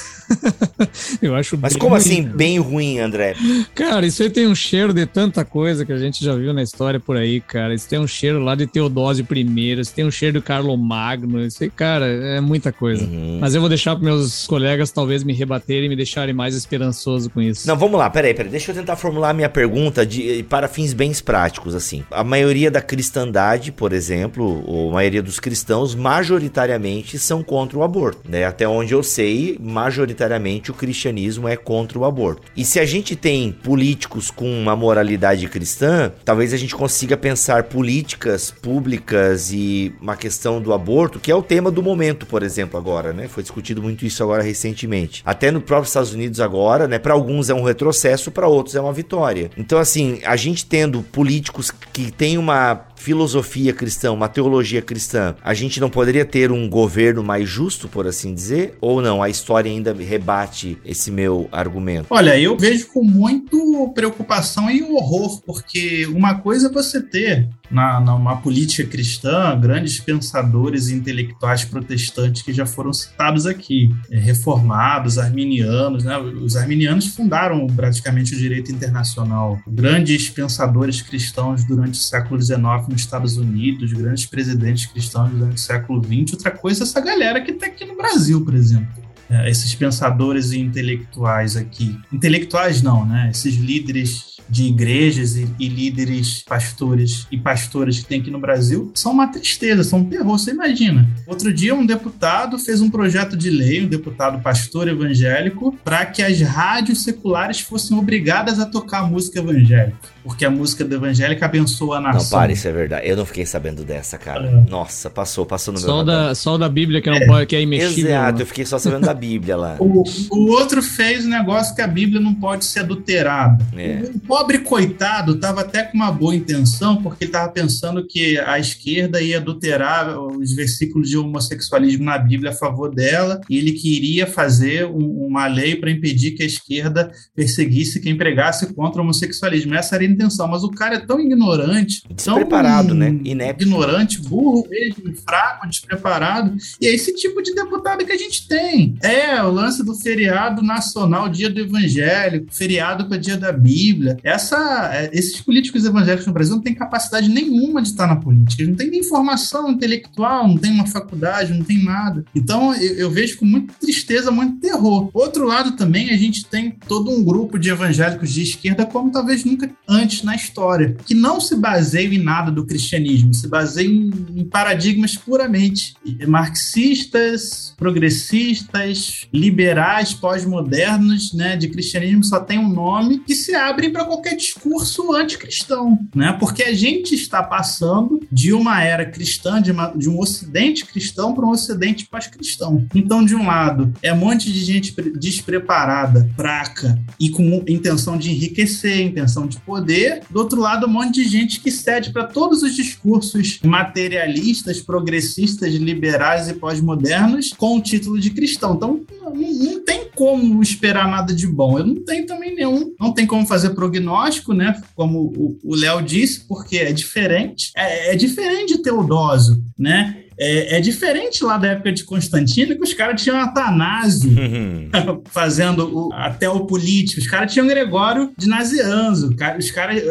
[1.20, 1.98] eu acho Mas como ruim.
[1.98, 3.34] assim, bem ruim, André?
[3.74, 6.62] Cara, isso aí tem um cheiro de tanta coisa que a gente já viu na
[6.62, 7.74] história por aí, cara.
[7.74, 11.44] Isso tem um cheiro lá de Teodósio I, isso tem um cheiro do Carlo Magno.
[11.44, 13.04] Isso aí, cara, é muita coisa.
[13.04, 13.38] Uhum.
[13.40, 17.30] Mas eu vou deixar para meus colegas talvez me rebaterem e me deixarem mais esperançoso
[17.30, 17.66] com isso.
[17.66, 18.50] Não, vamos lá, peraí, peraí.
[18.50, 22.02] Deixa eu tentar formular a minha pergunta de, para fins bem práticos, assim.
[22.10, 27.82] A maioria da cristandade, por exemplo, ou a maioria dos cristãos, majoritariamente são contra o
[27.82, 28.44] aborto, né?
[28.44, 32.42] Até onde eu sei, majoritariamente majoritariamente o cristianismo é contra o aborto.
[32.56, 37.64] E se a gente tem políticos com uma moralidade cristã, talvez a gente consiga pensar
[37.64, 42.78] políticas públicas e uma questão do aborto, que é o tema do momento, por exemplo,
[42.78, 43.28] agora, né?
[43.28, 45.22] Foi discutido muito isso agora recentemente.
[45.24, 46.98] Até no próprio Estados Unidos agora, né?
[46.98, 49.50] Para alguns é um retrocesso, para outros é uma vitória.
[49.56, 55.52] Então, assim, a gente tendo políticos que têm uma filosofia cristã, uma teologia cristã, a
[55.54, 58.78] gente não poderia ter um governo mais justo, por assim dizer?
[58.80, 59.20] Ou não?
[59.20, 62.06] A história ainda rebate esse meu argumento?
[62.10, 67.98] Olha, eu vejo com muito preocupação e horror, porque uma coisa é você ter na,
[68.00, 75.18] numa política cristã, grandes pensadores e intelectuais protestantes que já foram citados aqui, é, reformados,
[75.18, 76.18] arminianos, né?
[76.18, 79.58] Os arminianos fundaram praticamente o direito internacional.
[79.66, 85.60] Grandes pensadores cristãos durante o século XIX nos Estados Unidos, grandes presidentes cristãos durante o
[85.60, 86.34] século XX.
[86.34, 89.02] Outra coisa é essa galera que está aqui no Brasil, por exemplo.
[89.30, 91.98] É, esses pensadores e intelectuais aqui.
[92.12, 93.30] Intelectuais não, né?
[93.32, 98.92] Esses líderes de igrejas e, e, líderes, pastores e pastoras que tem aqui no Brasil
[98.94, 100.38] são uma tristeza, são um terror.
[100.38, 101.08] Você imagina.
[101.26, 106.22] Outro dia, um deputado fez um projeto de lei, um deputado pastor evangélico, para que
[106.22, 110.11] as rádios seculares fossem obrigadas a tocar música evangélica.
[110.22, 112.22] Porque a música do evangélica abençoa a nação.
[112.22, 113.08] Não, para, isso é verdade.
[113.08, 114.46] Eu não fiquei sabendo dessa, cara.
[114.46, 114.70] É.
[114.70, 117.26] Nossa, passou, passou no só meu da, Só da Bíblia que não é.
[117.26, 118.10] pode, que é imexível.
[118.10, 119.76] Exato, eu fiquei só sabendo da Bíblia lá.
[119.80, 123.64] O, o outro fez um negócio que a Bíblia não pode ser adulterada.
[123.76, 124.02] É.
[124.14, 128.58] O, pobre coitado estava até com uma boa intenção, porque ele estava pensando que a
[128.58, 134.26] esquerda ia adulterar os versículos de homossexualismo na Bíblia a favor dela, e ele queria
[134.26, 139.74] fazer um, uma lei para impedir que a esquerda perseguisse quem pregasse contra o homossexualismo.
[139.74, 143.18] Essa era intenção, mas o cara é tão ignorante, despreparado, tão né?
[143.24, 143.62] Inepto.
[143.62, 146.56] ignorante, burro mesmo, fraco, despreparado.
[146.80, 148.96] E é esse tipo de deputado que a gente tem.
[149.02, 154.16] É o lance do feriado nacional, dia do evangelho, feriado para dia da Bíblia.
[154.22, 158.62] Essa, é, esses políticos evangélicos no Brasil não têm capacidade nenhuma de estar na política.
[158.62, 162.24] Eles não têm nem formação intelectual, não tem uma faculdade, não tem nada.
[162.34, 165.10] Então eu, eu vejo com muita tristeza, muito terror.
[165.12, 169.44] Outro lado também, a gente tem todo um grupo de evangélicos de esquerda, como talvez
[169.44, 174.40] nunca antes na história, que não se baseiam em nada do cristianismo, se baseiam em,
[174.40, 175.94] em paradigmas puramente
[176.26, 184.04] marxistas, progressistas, liberais, pós-modernos, né, de cristianismo só tem um nome que se abrem para
[184.04, 186.36] qualquer discurso anticristão, né?
[186.38, 191.34] Porque a gente está passando de uma era cristã, de, uma, de um ocidente cristão
[191.34, 192.86] para um ocidente pós-cristão.
[192.94, 198.30] Então, de um lado, é um monte de gente despreparada, fraca e com intenção de
[198.30, 199.91] enriquecer, intenção de poder.
[200.30, 205.74] Do outro lado, um monte de gente que cede para todos os discursos materialistas, progressistas,
[205.74, 208.74] liberais e pós-modernos com o título de cristão.
[208.74, 211.78] Então, não, tem como esperar nada de bom.
[211.78, 212.94] Eu não tenho também nenhum.
[212.98, 214.80] Não tem como fazer prognóstico, né?
[214.94, 217.70] Como o Léo disse, porque é diferente.
[217.76, 220.21] É, é diferente de Teodósio, né?
[220.44, 224.90] É, é, diferente lá da época de Constantino, que os caras tinham Atanásio uhum.
[225.30, 227.20] fazendo o, até o político.
[227.20, 229.36] Os caras tinham Gregório de Nazianzo.
[229.56, 230.02] Os caras.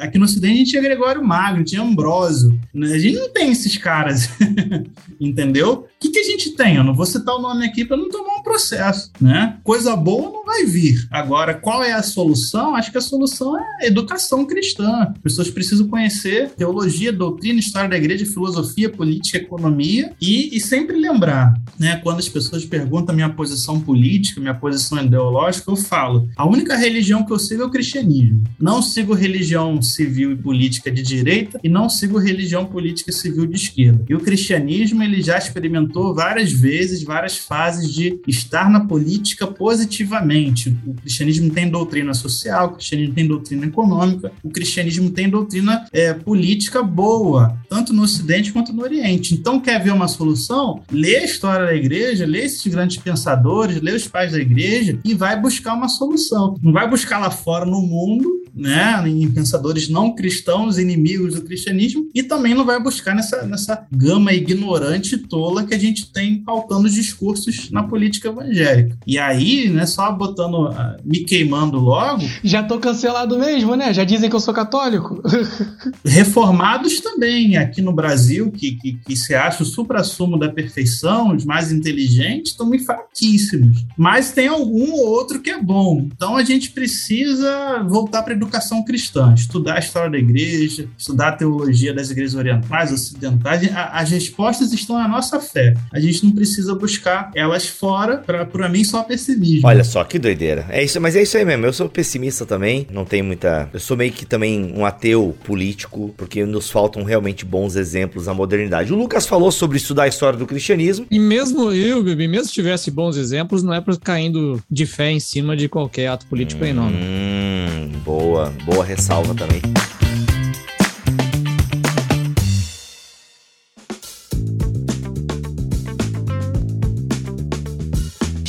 [0.00, 2.58] aqui no Ocidente a gente tinha Gregório Magno, tinha Ambrósio.
[2.74, 4.28] A gente não tem esses caras.
[5.20, 5.86] Entendeu?
[6.00, 6.76] Que, que a gente tem?
[6.76, 9.12] Eu não vou citar o nome aqui para não tomar um processo.
[9.20, 9.58] Né?
[9.62, 11.06] Coisa boa não vai vir.
[11.10, 12.74] Agora, qual é a solução?
[12.74, 15.12] Acho que a solução é educação cristã.
[15.14, 20.96] As pessoas precisam conhecer teologia, doutrina, história da igreja, filosofia, política, economia e, e, sempre
[20.96, 26.46] lembrar, né, quando as pessoas perguntam minha posição política, minha posição ideológica, eu falo, a
[26.46, 28.42] única religião que eu sigo é o cristianismo.
[28.58, 33.56] Não sigo religião civil e política de direita e não sigo religião política civil de
[33.56, 34.02] esquerda.
[34.08, 40.76] E o cristianismo, ele já experimentou várias vezes, várias fases de estar na política positivamente.
[40.86, 46.12] O cristianismo tem doutrina social, o cristianismo tem doutrina econômica, o cristianismo tem doutrina é,
[46.12, 49.34] política boa, tanto no Ocidente quanto no Oriente.
[49.34, 50.82] Então, quer ver uma solução?
[50.90, 55.14] Lê a história da igreja, lê esses grandes pensadores, lê os pais da igreja e
[55.14, 56.56] vai buscar uma solução.
[56.62, 62.08] Não vai buscar lá fora no mundo né, em pensadores não cristãos, inimigos do cristianismo,
[62.14, 66.42] e também não vai buscar nessa, nessa gama ignorante e tola que a gente tem
[66.42, 68.96] pautando os discursos na política evangélica.
[69.06, 72.22] E aí, né, só botando, uh, me queimando logo.
[72.44, 73.92] Já tô cancelado mesmo, né?
[73.92, 75.22] Já dizem que eu sou católico.
[76.04, 81.44] reformados também, aqui no Brasil, que, que, que se acha o supra-sumo da perfeição, os
[81.44, 83.84] mais inteligentes, estão muito fraquíssimos.
[83.96, 86.08] Mas tem algum ou outro que é bom.
[86.14, 91.32] Então a gente precisa voltar para educação cristã, estudar a história da igreja, estudar a
[91.32, 93.68] teologia das igrejas orientais, ocidentais.
[93.74, 95.69] As respostas estão na nossa fé.
[95.92, 99.66] A gente não precisa buscar elas fora, para mim, só pessimismo.
[99.66, 100.66] Olha só, que doideira.
[100.70, 101.66] É isso, mas é isso aí mesmo.
[101.66, 103.68] Eu sou pessimista também, não tem muita.
[103.72, 108.34] Eu sou meio que também um ateu político, porque nos faltam realmente bons exemplos na
[108.34, 108.92] modernidade.
[108.92, 111.06] O Lucas falou sobre estudar a história do cristianismo.
[111.10, 115.10] E mesmo eu, Bibi, mesmo se tivesse bons exemplos, não é para caindo de fé
[115.10, 116.90] em cima de qualquer ato político hum, aí, não.
[116.90, 116.98] Né?
[117.00, 118.30] Hum, boa.
[118.30, 119.60] Boa, boa ressalva também.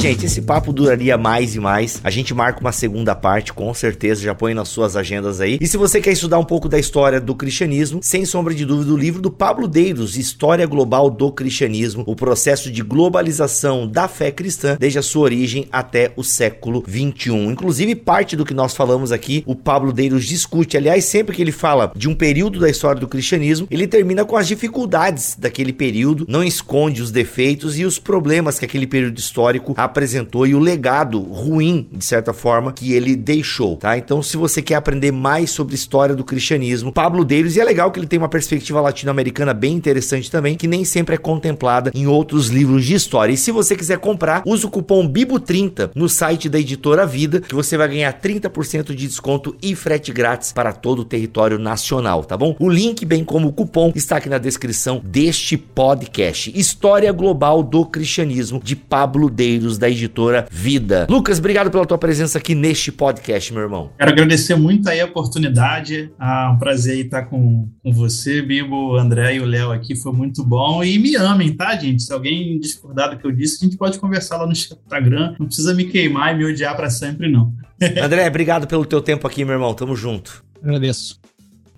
[0.01, 2.01] Gente, esse papo duraria mais e mais.
[2.03, 5.59] A gente marca uma segunda parte, com certeza, já põe nas suas agendas aí.
[5.61, 8.91] E se você quer estudar um pouco da história do cristianismo, sem sombra de dúvida,
[8.91, 14.31] o livro do Pablo Deiros, História Global do Cristianismo, o processo de globalização da fé
[14.31, 17.51] cristã desde a sua origem até o século 21.
[17.51, 20.77] Inclusive, parte do que nós falamos aqui, o Pablo Deiros discute.
[20.77, 24.35] Aliás, sempre que ele fala de um período da história do cristianismo, ele termina com
[24.35, 29.75] as dificuldades daquele período, não esconde os defeitos e os problemas que aquele período histórico
[29.91, 33.97] apresentou e o legado ruim, de certa forma, que ele deixou, tá?
[33.97, 37.91] Então, se você quer aprender mais sobre história do cristianismo, Pablo Deiros, e é legal
[37.91, 42.07] que ele tem uma perspectiva latino-americana bem interessante também, que nem sempre é contemplada em
[42.07, 43.33] outros livros de história.
[43.33, 47.55] E se você quiser comprar, usa o cupom BIBO30 no site da editora Vida, que
[47.55, 52.37] você vai ganhar 30% de desconto e frete grátis para todo o território nacional, tá
[52.37, 52.55] bom?
[52.59, 56.51] O link, bem como o cupom, está aqui na descrição deste podcast.
[56.57, 61.07] História Global do Cristianismo, de Pablo Deiros, da editora Vida.
[61.09, 63.89] Lucas, obrigado pela tua presença aqui neste podcast, meu irmão.
[63.97, 66.13] Quero agradecer muito aí a oportunidade.
[66.19, 69.95] Ah, um prazer estar com, com você, Bibo, o André e o Léo aqui.
[69.95, 70.83] Foi muito bom.
[70.83, 72.03] E me amem, tá, gente?
[72.03, 75.35] Se alguém discordar do que eu disse, a gente pode conversar lá no Instagram.
[75.39, 77.51] Não precisa me queimar e me odiar para sempre, não.
[77.99, 79.73] André, obrigado pelo teu tempo aqui, meu irmão.
[79.73, 80.43] Tamo junto.
[80.61, 81.19] Agradeço.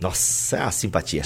[0.02, 1.24] Nossa, é a simpatia.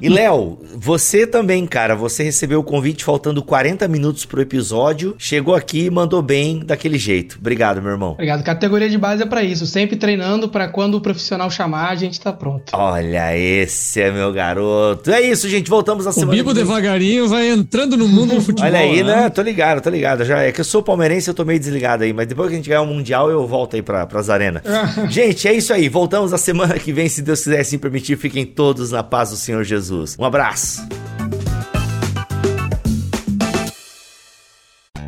[0.00, 5.54] E Léo, você também, cara, você recebeu o convite faltando 40 minutos pro episódio, chegou
[5.54, 7.38] aqui e mandou bem daquele jeito.
[7.40, 8.12] Obrigado, meu irmão.
[8.12, 8.42] Obrigado.
[8.42, 12.20] Categoria de base é para isso, sempre treinando para quando o profissional chamar, a gente
[12.20, 12.72] tá pronto.
[12.72, 15.10] Olha, esse é meu garoto.
[15.10, 16.32] É isso, gente, voltamos a semana.
[16.32, 18.66] O Bibo devagarinho vai entrando no mundo do futebol.
[18.68, 19.22] Olha aí, né?
[19.22, 19.30] né?
[19.30, 20.24] Tô ligado, tô ligado.
[20.24, 22.56] Já é que eu sou palmeirense, eu tô meio desligado aí, mas depois que a
[22.56, 24.62] gente ganhar o mundial, eu volto aí para pras arenas.
[25.08, 25.88] gente, é isso aí.
[25.88, 28.16] Voltamos a semana que vem, se Deus quiser assim permitir.
[28.16, 30.16] Fiquem todos na paz do Senhor Jesus.
[30.18, 30.80] Um abraço.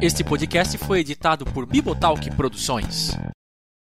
[0.00, 3.16] Este podcast foi editado por Bibotalk Produções.